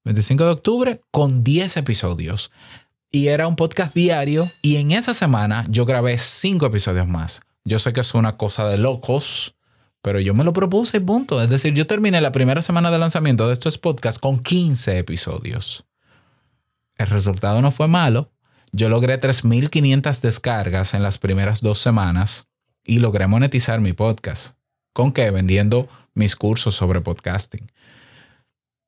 25 0.04 0.44
de 0.44 0.52
octubre 0.52 1.02
con 1.10 1.44
10 1.44 1.76
episodios. 1.78 2.52
Y 3.10 3.30
era 3.30 3.48
un 3.48 3.56
podcast 3.56 3.96
diario 3.96 4.48
y 4.62 4.76
en 4.76 4.92
esa 4.92 5.16
semana 5.16 5.66
yo 5.68 5.86
grabé 5.86 6.20
5 6.20 6.68
episodios 6.68 7.08
más. 7.08 7.42
Yo 7.66 7.80
sé 7.80 7.94
que 7.94 8.02
es 8.02 8.13
una 8.13 8.38
cosa 8.38 8.68
de 8.68 8.78
locos, 8.78 9.56
pero 10.04 10.20
yo 10.20 10.36
me 10.36 10.44
lo 10.44 10.54
propuse 10.54 10.98
y 10.98 11.00
punto. 11.00 11.42
Es 11.42 11.50
decir, 11.50 11.74
yo 11.74 11.88
terminé 11.88 12.22
la 12.22 12.32
primera 12.32 12.62
semana 12.62 12.92
de 12.92 13.00
lanzamiento 13.00 13.48
de 13.48 13.54
estos 13.54 13.80
podcasts 13.80 14.20
con 14.20 14.38
15 14.38 15.00
episodios. 15.00 15.84
El 16.96 17.08
resultado 17.08 17.60
no 17.63 17.72
fue 17.72 17.88
malo. 17.88 18.30
Yo 18.78 18.90
logré 18.90 19.20
3.500 19.20 20.22
descargas 20.22 20.94
en 20.94 21.02
las 21.02 21.18
primeras 21.18 21.62
dos 21.62 21.80
semanas 21.80 22.48
y 22.86 23.00
logré 23.00 23.26
monetizar 23.26 23.82
mi 23.82 23.94
podcast. 23.94 24.56
¿Con 24.94 25.12
qué? 25.13 25.32
Vendiendo 25.32 25.90
mis 26.13 26.36
cursos 26.36 26.76
sobre 26.76 27.02
podcasting. 27.02 27.72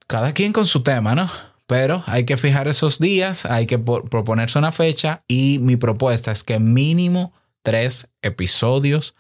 Cada 0.06 0.34
quien 0.34 0.54
con 0.54 0.68
su 0.68 0.84
tema, 0.84 1.16
¿no? 1.16 1.28
Pero 1.66 2.04
hay 2.06 2.26
que 2.26 2.38
fijar 2.38 2.68
esos 2.68 3.00
días, 3.00 3.48
hay 3.48 3.66
que 3.66 3.80
proponerse 3.80 4.60
una 4.60 4.72
fecha 4.72 5.24
y 5.28 5.58
mi 5.58 5.76
propuesta 5.76 6.32
es 6.32 6.44
que 6.44 6.60
mínimo 6.60 7.34
tres 7.64 8.12
episodios 8.22 9.16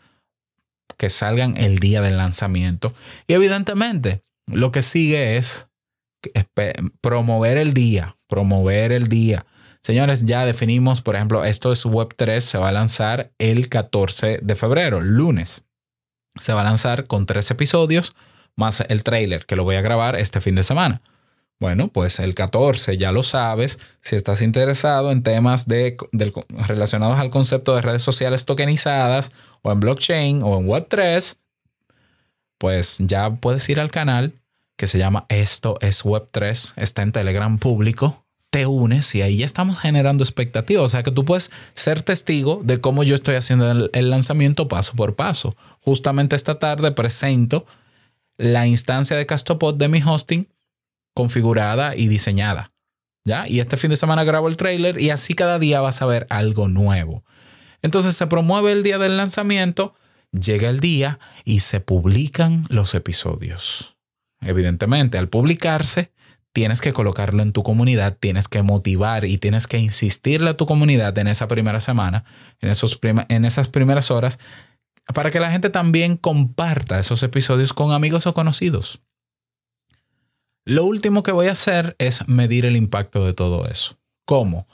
que 0.97 1.09
salgan 1.09 1.57
el 1.57 1.79
día 1.79 2.01
del 2.01 2.17
lanzamiento. 2.17 2.93
Y 3.25 3.33
evidentemente, 3.33 4.21
lo 4.45 4.71
que 4.71 4.83
sigue 4.83 5.37
es 5.37 5.67
promover 7.01 7.57
el 7.57 7.73
día, 7.73 8.17
promover 8.27 8.91
el 8.91 9.09
día. 9.09 9.47
Señores, 9.81 10.25
ya 10.25 10.45
definimos, 10.45 11.01
por 11.01 11.15
ejemplo, 11.15 11.45
esto 11.45 11.71
es 11.71 11.85
Web3, 11.85 12.41
se 12.41 12.57
va 12.57 12.69
a 12.69 12.73
lanzar 12.73 13.31
el 13.37 13.69
14 13.69 14.39
de 14.41 14.55
febrero, 14.55 15.01
lunes. 15.01 15.63
Se 16.39 16.53
va 16.53 16.61
a 16.61 16.65
lanzar 16.65 17.07
con 17.07 17.25
tres 17.25 17.49
episodios 17.51 18.15
más 18.55 18.83
el 18.87 19.03
trailer 19.03 19.45
que 19.45 19.55
lo 19.55 19.63
voy 19.63 19.77
a 19.77 19.81
grabar 19.81 20.15
este 20.15 20.41
fin 20.41 20.55
de 20.55 20.63
semana. 20.63 21.01
Bueno, 21.59 21.89
pues 21.89 22.19
el 22.19 22.35
14 22.35 22.97
ya 22.97 23.11
lo 23.11 23.23
sabes. 23.23 23.79
Si 24.01 24.15
estás 24.15 24.41
interesado 24.41 25.11
en 25.11 25.23
temas 25.23 25.67
de, 25.67 25.97
relacionados 26.67 27.19
al 27.19 27.31
concepto 27.31 27.75
de 27.75 27.81
redes 27.81 28.01
sociales 28.01 28.45
tokenizadas 28.45 29.31
o 29.61 29.71
en 29.71 29.79
blockchain 29.79 30.41
o 30.41 30.57
en 30.57 30.67
Web3, 30.67 31.37
pues 32.57 32.97
ya 32.99 33.31
puedes 33.31 33.67
ir 33.69 33.79
al 33.79 33.91
canal 33.91 34.33
que 34.77 34.87
se 34.87 34.99
llama 34.99 35.25
Esto 35.27 35.77
es 35.81 36.05
Web3. 36.05 36.73
Está 36.77 37.01
en 37.01 37.11
Telegram 37.11 37.57
público. 37.57 38.25
Te 38.51 38.65
unes 38.65 39.13
y 39.13 39.21
ahí 39.21 39.37
ya 39.37 39.45
estamos 39.45 39.79
generando 39.79 40.23
expectativas. 40.23 40.83
O 40.83 40.87
sea 40.87 41.03
que 41.03 41.11
tú 41.11 41.25
puedes 41.25 41.51
ser 41.73 42.01
testigo 42.01 42.61
de 42.63 42.81
cómo 42.81 43.03
yo 43.03 43.15
estoy 43.15 43.35
haciendo 43.35 43.89
el, 43.91 44.09
lanzamiento 44.09 44.67
paso 44.67 44.93
por 44.95 45.15
paso. 45.15 45.55
Justamente 45.81 46.35
esta 46.35 46.57
tarde 46.57 46.91
presento 46.91 47.65
la 48.37 48.65
instancia 48.65 49.17
de 49.17 49.25
Castopod 49.25 49.75
de 49.75 49.87
mi 49.87 50.01
hosting 50.01 50.47
configurada 51.13 51.95
y 51.95 52.07
diseñada. 52.07 52.71
¿Ya? 53.25 53.47
Y 53.47 53.59
este 53.59 53.77
fin 53.77 53.91
de 53.91 53.97
semana 53.97 54.23
grabo 54.23 54.47
el 54.47 54.57
trailer 54.57 54.99
y 54.99 55.09
así 55.11 55.33
cada 55.35 55.59
día 55.59 55.81
vas 55.81 56.01
a 56.01 56.05
ver 56.05 56.25
algo 56.29 56.67
nuevo. 56.67 57.23
Entonces 57.81 58.15
se 58.15 58.27
promueve 58.27 58.71
el 58.71 58.83
día 58.83 58.97
del 58.97 59.17
lanzamiento, 59.17 59.93
llega 60.31 60.69
el 60.69 60.79
día 60.79 61.19
y 61.43 61.59
se 61.59 61.79
publican 61.79 62.65
los 62.69 62.95
episodios. 62.95 63.97
Evidentemente, 64.41 65.17
al 65.17 65.29
publicarse, 65.29 66.11
tienes 66.53 66.81
que 66.81 66.93
colocarlo 66.93 67.43
en 67.43 67.51
tu 67.51 67.63
comunidad, 67.63 68.17
tienes 68.19 68.47
que 68.47 68.63
motivar 68.63 69.25
y 69.25 69.37
tienes 69.37 69.67
que 69.67 69.77
insistirle 69.77 70.51
a 70.51 70.57
tu 70.57 70.65
comunidad 70.65 71.17
en 71.17 71.27
esa 71.27 71.47
primera 71.47 71.81
semana, 71.81 72.25
en, 72.59 72.69
esos 72.69 72.99
en 73.03 73.45
esas 73.45 73.69
primeras 73.69 74.11
horas, 74.11 74.39
para 75.13 75.31
que 75.31 75.39
la 75.39 75.51
gente 75.51 75.69
también 75.69 76.17
comparta 76.17 76.99
esos 76.99 77.23
episodios 77.23 77.73
con 77.73 77.91
amigos 77.91 78.27
o 78.27 78.33
conocidos. 78.33 79.01
Lo 80.65 80.85
último 80.85 81.23
que 81.23 81.31
voy 81.31 81.47
a 81.47 81.53
hacer 81.53 81.95
es 81.97 82.27
medir 82.27 82.65
el 82.65 82.75
impacto 82.75 83.25
de 83.25 83.33
todo 83.33 83.65
eso. 83.67 83.97
¿Cómo? 84.25 84.67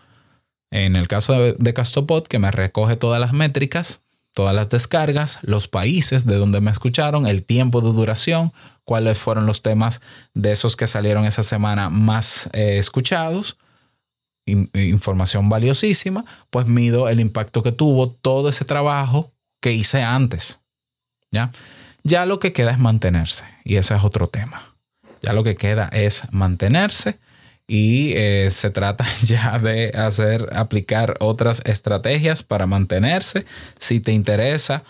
En 0.71 0.97
el 0.97 1.07
caso 1.07 1.33
de, 1.33 1.73
Castopod, 1.73 2.23
que 2.23 2.39
me 2.39 2.51
recoge 2.51 2.97
todas 2.97 3.21
las 3.21 3.31
métricas, 3.31 4.03
todas 4.33 4.53
las 4.53 4.69
descargas, 4.69 5.39
los 5.43 5.69
países 5.69 6.25
de 6.25 6.35
donde 6.35 6.59
me 6.59 6.71
escucharon, 6.71 7.27
el 7.27 7.45
tiempo 7.45 7.79
de 7.79 7.93
duración, 7.93 8.51
cuáles 8.86 9.19
fueron 9.19 9.45
los 9.45 9.62
temas 9.62 10.02
de 10.34 10.52
esos 10.52 10.76
que 10.76 10.88
salieron 10.88 11.26
esa 11.26 11.43
semana 11.43 11.89
más 11.89 12.50
eh, 12.54 12.78
escuchados, 12.78 13.58
información 14.45 15.50
valiosísima, 15.50 16.24
pues 16.52 16.67
mido 16.67 17.10
el 17.10 17.19
impacto 17.19 17.63
que 17.63 17.71
tuvo 17.71 18.12
todo 18.12 18.50
ese 18.50 18.63
trabajo 18.63 19.34
que 19.60 19.74
hice 19.74 20.04
antes. 20.04 20.62
¿ya? 21.32 21.52
ya 22.06 22.28
lo 22.28 22.39
que 22.39 22.54
queda 22.54 22.71
es 22.71 22.80
mantenerse 22.80 23.45
y 23.63 23.76
ese 23.76 23.95
es 23.95 24.04
otro 24.04 24.28
tema. 24.28 24.76
Ya 25.21 25.34
lo 25.34 25.43
que 25.43 25.56
queda 25.56 25.89
es 25.91 26.24
mantenerse 26.32 27.17
y 27.67 28.13
eh, 28.13 28.50
se 28.52 28.69
trata 28.69 29.06
ya 29.24 29.58
de 29.58 29.89
hacer, 29.89 30.50
aplicar 30.54 31.17
otras 31.19 31.62
estrategias 31.65 32.43
para 32.43 32.67
mantenerse. 32.67 33.45
Si 33.80 34.00
te 34.00 34.12
interesa 34.12 34.84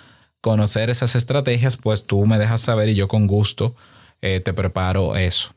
conocer 0.45 0.91
esas 0.91 1.15
estrategias, 1.15 1.75
pues 1.75 2.05
tú 2.05 2.23
me 2.27 2.37
dejas 2.37 2.61
saber 2.61 2.87
y 2.89 2.93
yo 2.93 3.07
con 3.07 3.25
gusto 3.25 3.75
eh, 4.21 4.41
te 4.41 4.53
preparo 4.53 5.15
eso. 5.15 5.55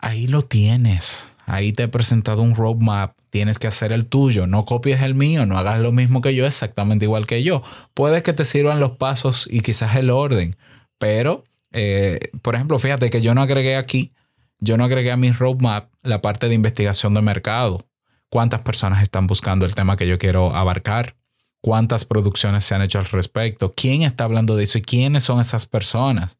Ahí 0.00 0.26
lo 0.26 0.42
tienes. 0.42 1.36
Ahí 1.46 1.72
te 1.72 1.84
he 1.84 1.88
presentado 1.88 2.42
un 2.42 2.56
roadmap. 2.56 3.12
Tienes 3.30 3.60
que 3.60 3.68
hacer 3.68 3.92
el 3.92 4.08
tuyo. 4.08 4.48
No 4.48 4.64
copies 4.64 5.02
el 5.02 5.14
mío. 5.14 5.46
No 5.46 5.56
hagas 5.56 5.78
lo 5.78 5.92
mismo 5.92 6.22
que 6.22 6.34
yo, 6.34 6.44
exactamente 6.44 7.04
igual 7.04 7.28
que 7.28 7.44
yo. 7.44 7.62
Puede 7.94 8.24
que 8.24 8.32
te 8.32 8.44
sirvan 8.44 8.80
los 8.80 8.96
pasos 8.96 9.46
y 9.48 9.60
quizás 9.60 9.94
el 9.94 10.10
orden, 10.10 10.56
pero 10.98 11.44
eh, 11.70 12.30
por 12.42 12.56
ejemplo, 12.56 12.80
fíjate 12.80 13.10
que 13.10 13.22
yo 13.22 13.32
no 13.36 13.42
agregué 13.42 13.76
aquí, 13.76 14.12
yo 14.58 14.76
no 14.76 14.86
agregué 14.86 15.12
a 15.12 15.16
mi 15.16 15.30
roadmap 15.30 15.88
la 16.02 16.20
parte 16.20 16.48
de 16.48 16.56
investigación 16.56 17.14
de 17.14 17.22
mercado. 17.22 17.86
¿Cuántas 18.28 18.62
personas 18.62 19.04
están 19.04 19.28
buscando 19.28 19.66
el 19.66 19.76
tema 19.76 19.96
que 19.96 20.08
yo 20.08 20.18
quiero 20.18 20.56
abarcar? 20.56 21.14
¿Cuántas 21.60 22.04
producciones 22.04 22.64
se 22.64 22.74
han 22.74 22.82
hecho 22.82 22.98
al 22.98 23.04
respecto? 23.06 23.72
¿Quién 23.74 24.02
está 24.02 24.24
hablando 24.24 24.56
de 24.56 24.64
eso 24.64 24.78
y 24.78 24.82
quiénes 24.82 25.24
son 25.24 25.40
esas 25.40 25.66
personas? 25.66 26.38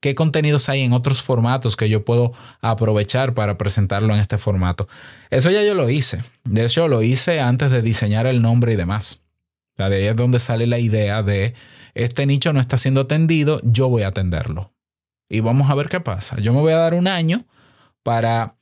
¿Qué 0.00 0.14
contenidos 0.14 0.68
hay 0.68 0.82
en 0.82 0.92
otros 0.92 1.22
formatos 1.22 1.76
que 1.76 1.88
yo 1.88 2.04
puedo 2.04 2.32
aprovechar 2.60 3.34
para 3.34 3.58
presentarlo 3.58 4.14
en 4.14 4.20
este 4.20 4.38
formato? 4.38 4.86
Eso 5.30 5.50
ya 5.50 5.64
yo 5.64 5.74
lo 5.74 5.90
hice. 5.90 6.20
De 6.44 6.64
hecho, 6.64 6.86
lo 6.86 7.02
hice 7.02 7.40
antes 7.40 7.72
de 7.72 7.82
diseñar 7.82 8.28
el 8.28 8.40
nombre 8.40 8.74
y 8.74 8.76
demás. 8.76 9.22
de 9.76 9.84
ahí 9.84 10.04
es 10.06 10.16
donde 10.16 10.38
sale 10.38 10.68
la 10.68 10.78
idea 10.78 11.22
de 11.22 11.54
este 11.94 12.26
nicho 12.26 12.52
no 12.52 12.60
está 12.60 12.78
siendo 12.78 13.00
atendido, 13.00 13.60
yo 13.64 13.88
voy 13.88 14.02
a 14.02 14.08
atenderlo. 14.08 14.72
Y 15.28 15.40
vamos 15.40 15.68
a 15.68 15.74
ver 15.74 15.88
qué 15.88 16.00
pasa. 16.00 16.38
Yo 16.40 16.52
me 16.52 16.60
voy 16.60 16.72
a 16.72 16.76
dar 16.76 16.94
un 16.94 17.08
año 17.08 17.44
para 18.04 18.56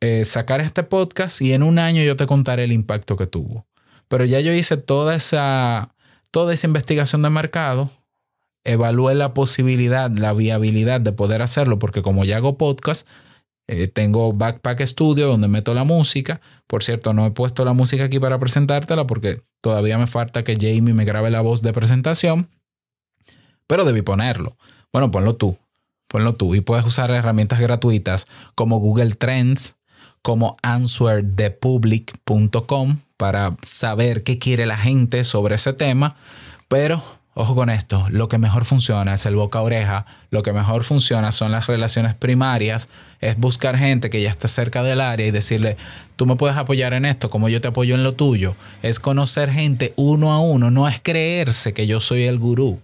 eh, 0.00 0.24
sacar 0.24 0.60
este 0.60 0.82
podcast 0.82 1.40
y 1.40 1.52
en 1.52 1.62
un 1.62 1.78
año 1.78 2.02
yo 2.02 2.16
te 2.16 2.26
contaré 2.26 2.64
el 2.64 2.72
impacto 2.72 3.16
que 3.16 3.28
tuvo. 3.28 3.66
Pero 4.08 4.24
ya 4.24 4.40
yo 4.40 4.52
hice 4.52 4.76
toda 4.76 5.14
esa, 5.14 5.94
toda 6.30 6.54
esa 6.54 6.66
investigación 6.66 7.22
de 7.22 7.30
mercado, 7.30 7.90
evalué 8.64 9.14
la 9.14 9.34
posibilidad, 9.34 10.10
la 10.10 10.32
viabilidad 10.32 11.00
de 11.00 11.12
poder 11.12 11.42
hacerlo, 11.42 11.78
porque 11.78 12.02
como 12.02 12.24
ya 12.24 12.36
hago 12.36 12.56
podcast, 12.56 13.08
eh, 13.68 13.88
tengo 13.88 14.32
Backpack 14.32 14.80
Studio 14.82 15.26
donde 15.26 15.48
meto 15.48 15.74
la 15.74 15.84
música. 15.84 16.40
Por 16.66 16.84
cierto, 16.84 17.12
no 17.12 17.26
he 17.26 17.30
puesto 17.32 17.64
la 17.64 17.72
música 17.72 18.04
aquí 18.04 18.20
para 18.20 18.38
presentártela 18.38 19.06
porque 19.06 19.42
todavía 19.60 19.98
me 19.98 20.06
falta 20.06 20.44
que 20.44 20.54
Jamie 20.54 20.94
me 20.94 21.04
grabe 21.04 21.30
la 21.30 21.40
voz 21.40 21.62
de 21.62 21.72
presentación 21.72 22.48
pero 23.66 23.84
debí 23.84 24.02
ponerlo. 24.02 24.56
Bueno, 24.92 25.10
ponlo 25.10 25.36
tú, 25.36 25.56
ponlo 26.08 26.34
tú 26.34 26.54
y 26.54 26.60
puedes 26.60 26.86
usar 26.86 27.10
herramientas 27.10 27.60
gratuitas 27.60 28.28
como 28.54 28.78
Google 28.78 29.14
Trends, 29.14 29.75
como 30.26 30.56
answerthepublic.com 30.62 32.98
para 33.16 33.56
saber 33.62 34.24
qué 34.24 34.40
quiere 34.40 34.66
la 34.66 34.76
gente 34.76 35.22
sobre 35.22 35.54
ese 35.54 35.72
tema, 35.72 36.16
pero 36.66 37.00
Ojo 37.38 37.54
con 37.54 37.68
esto, 37.68 38.06
lo 38.08 38.28
que 38.28 38.38
mejor 38.38 38.64
funciona 38.64 39.12
es 39.12 39.26
el 39.26 39.36
boca 39.36 39.58
a 39.58 39.62
oreja, 39.62 40.06
lo 40.30 40.42
que 40.42 40.54
mejor 40.54 40.84
funciona 40.84 41.32
son 41.32 41.52
las 41.52 41.66
relaciones 41.66 42.14
primarias, 42.14 42.88
es 43.20 43.36
buscar 43.36 43.76
gente 43.76 44.08
que 44.08 44.22
ya 44.22 44.30
está 44.30 44.48
cerca 44.48 44.82
del 44.82 45.02
área 45.02 45.26
y 45.26 45.30
decirle, 45.30 45.76
tú 46.16 46.24
me 46.24 46.36
puedes 46.36 46.56
apoyar 46.56 46.94
en 46.94 47.04
esto 47.04 47.28
como 47.28 47.50
yo 47.50 47.60
te 47.60 47.68
apoyo 47.68 47.94
en 47.94 48.04
lo 48.04 48.14
tuyo. 48.14 48.56
Es 48.82 48.98
conocer 48.98 49.52
gente 49.52 49.92
uno 49.96 50.32
a 50.32 50.40
uno, 50.40 50.70
no 50.70 50.88
es 50.88 50.98
creerse 50.98 51.74
que 51.74 51.86
yo 51.86 52.00
soy 52.00 52.24
el 52.24 52.38
gurú, 52.38 52.80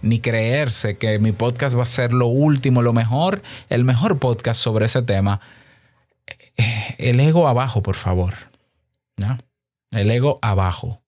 ni 0.00 0.20
creerse 0.20 0.96
que 0.96 1.18
mi 1.18 1.32
podcast 1.32 1.76
va 1.76 1.82
a 1.82 1.86
ser 1.86 2.14
lo 2.14 2.28
último, 2.28 2.80
lo 2.80 2.94
mejor, 2.94 3.42
el 3.68 3.84
mejor 3.84 4.18
podcast 4.18 4.58
sobre 4.58 4.86
ese 4.86 5.02
tema. 5.02 5.38
El 6.98 7.20
ego 7.20 7.48
abajo, 7.48 7.82
por 7.82 7.96
favor. 7.96 8.34
¿no? 9.16 9.38
El 9.90 10.10
ego 10.10 10.38
abajo. 10.42 11.02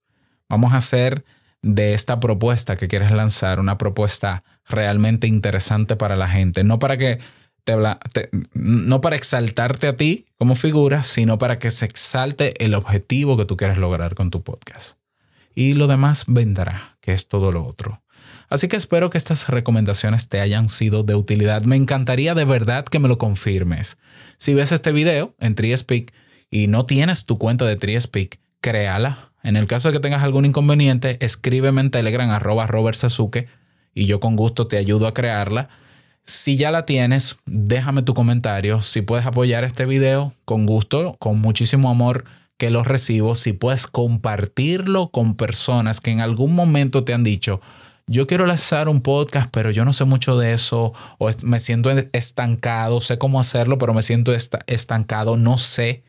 Vamos 0.48 0.72
a 0.72 0.78
hacer 0.78 1.24
de 1.62 1.94
esta 1.94 2.20
propuesta 2.20 2.76
que 2.76 2.88
quieres 2.88 3.10
lanzar, 3.10 3.58
una 3.58 3.78
propuesta 3.78 4.44
realmente 4.66 5.26
interesante 5.26 5.96
para 5.96 6.16
la 6.16 6.28
gente, 6.28 6.62
no 6.64 6.78
para 6.78 6.96
que 6.98 7.18
te, 7.64 8.30
no 8.52 9.00
para 9.00 9.16
exaltarte 9.16 9.88
a 9.88 9.96
ti 9.96 10.26
como 10.36 10.54
figura, 10.54 11.02
sino 11.02 11.38
para 11.38 11.58
que 11.58 11.70
se 11.70 11.86
exalte 11.86 12.62
el 12.62 12.74
objetivo 12.74 13.38
que 13.38 13.46
tú 13.46 13.56
quieres 13.56 13.78
lograr 13.78 14.14
con 14.14 14.30
tu 14.30 14.42
podcast. 14.42 14.98
Y 15.54 15.74
lo 15.74 15.86
demás 15.86 16.24
vendrá, 16.26 16.98
que 17.00 17.12
es 17.14 17.28
todo 17.28 17.52
lo 17.52 17.64
otro. 17.64 18.02
Así 18.54 18.68
que 18.68 18.76
espero 18.76 19.10
que 19.10 19.18
estas 19.18 19.48
recomendaciones 19.48 20.28
te 20.28 20.40
hayan 20.40 20.68
sido 20.68 21.02
de 21.02 21.16
utilidad. 21.16 21.62
Me 21.62 21.74
encantaría 21.74 22.34
de 22.34 22.44
verdad 22.44 22.84
que 22.84 23.00
me 23.00 23.08
lo 23.08 23.18
confirmes. 23.18 23.98
Si 24.38 24.54
ves 24.54 24.70
este 24.70 24.92
video 24.92 25.34
en 25.40 25.56
TreeSpeak 25.56 26.12
y 26.50 26.68
no 26.68 26.86
tienes 26.86 27.26
tu 27.26 27.36
cuenta 27.36 27.64
de 27.64 27.74
TreeSpeak, 27.74 28.38
créala 28.60 29.32
en 29.44 29.56
el 29.56 29.66
caso 29.66 29.88
de 29.88 29.92
que 29.92 30.00
tengas 30.00 30.22
algún 30.22 30.46
inconveniente, 30.46 31.18
escríbeme 31.20 31.82
en 31.82 31.90
Telegram 31.90 32.30
arroba 32.30 32.66
Robert 32.66 32.96
y 33.92 34.06
yo 34.06 34.18
con 34.18 34.36
gusto 34.36 34.68
te 34.68 34.78
ayudo 34.78 35.06
a 35.06 35.14
crearla. 35.14 35.68
Si 36.22 36.56
ya 36.56 36.70
la 36.70 36.86
tienes, 36.86 37.36
déjame 37.44 38.02
tu 38.02 38.14
comentario. 38.14 38.80
Si 38.80 39.02
puedes 39.02 39.26
apoyar 39.26 39.64
este 39.64 39.84
video, 39.84 40.32
con 40.46 40.64
gusto, 40.64 41.16
con 41.18 41.40
muchísimo 41.40 41.90
amor 41.90 42.24
que 42.56 42.70
lo 42.70 42.84
recibo. 42.84 43.34
Si 43.34 43.52
puedes 43.52 43.86
compartirlo 43.86 45.10
con 45.10 45.36
personas 45.36 46.00
que 46.00 46.12
en 46.12 46.20
algún 46.20 46.54
momento 46.54 47.04
te 47.04 47.12
han 47.12 47.22
dicho, 47.22 47.60
yo 48.06 48.26
quiero 48.26 48.46
lanzar 48.46 48.88
un 48.88 49.00
podcast, 49.00 49.50
pero 49.50 49.70
yo 49.70 49.84
no 49.84 49.92
sé 49.92 50.04
mucho 50.04 50.36
de 50.36 50.52
eso, 50.52 50.92
o 51.18 51.30
me 51.42 51.60
siento 51.60 51.90
estancado, 52.12 53.00
sé 53.00 53.18
cómo 53.18 53.40
hacerlo, 53.40 53.78
pero 53.78 53.94
me 53.94 54.02
siento 54.02 54.32
estancado, 54.32 55.36
no 55.36 55.58
sé 55.58 56.02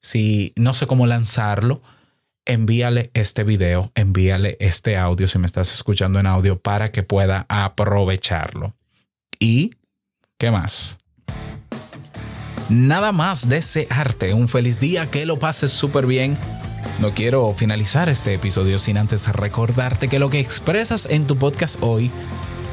si, 0.00 0.52
no 0.56 0.74
sé 0.74 0.86
cómo 0.86 1.06
lanzarlo 1.06 1.82
envíale 2.46 3.10
este 3.14 3.44
video, 3.44 3.90
envíale 3.94 4.56
este 4.60 4.96
audio 4.96 5.26
si 5.26 5.38
me 5.38 5.46
estás 5.46 5.72
escuchando 5.72 6.18
en 6.18 6.26
audio 6.26 6.58
para 6.58 6.90
que 6.90 7.02
pueda 7.02 7.46
aprovecharlo. 7.48 8.74
¿Y 9.38 9.74
qué 10.38 10.50
más? 10.50 10.98
Nada 12.68 13.12
más 13.12 13.48
desearte 13.48 14.32
un 14.32 14.48
feliz 14.48 14.80
día, 14.80 15.10
que 15.10 15.26
lo 15.26 15.38
pases 15.38 15.72
súper 15.72 16.06
bien. 16.06 16.36
No 17.00 17.10
quiero 17.10 17.52
finalizar 17.54 18.08
este 18.08 18.34
episodio 18.34 18.78
sin 18.78 18.98
antes 18.98 19.28
recordarte 19.28 20.08
que 20.08 20.18
lo 20.18 20.30
que 20.30 20.40
expresas 20.40 21.06
en 21.06 21.26
tu 21.26 21.36
podcast 21.36 21.76
hoy 21.80 22.10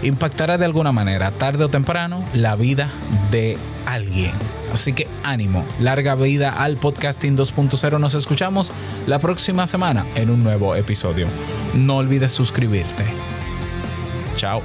impactará 0.04 0.58
de 0.58 0.66
alguna 0.66 0.92
manera, 0.92 1.32
tarde 1.32 1.64
o 1.64 1.70
temprano, 1.70 2.24
la 2.34 2.56
vida 2.56 2.90
de 3.32 3.58
alguien. 3.86 4.32
Así 4.74 4.94
que 4.94 5.08
ánimo, 5.24 5.66
larga 5.80 6.16
vida 6.16 6.52
al 6.52 6.78
podcasting 6.78 7.38
2.0. 7.38 8.00
Nos 8.00 8.14
escuchamos 8.14 8.72
la 9.06 9.20
próxima 9.20 9.68
semana 9.68 10.06
en 10.16 10.30
un 10.30 10.44
nuevo 10.44 10.76
episodio. 10.76 11.28
No 11.74 11.98
olvides 11.98 12.32
suscribirte. 12.32 13.04
Chao. 14.36 14.62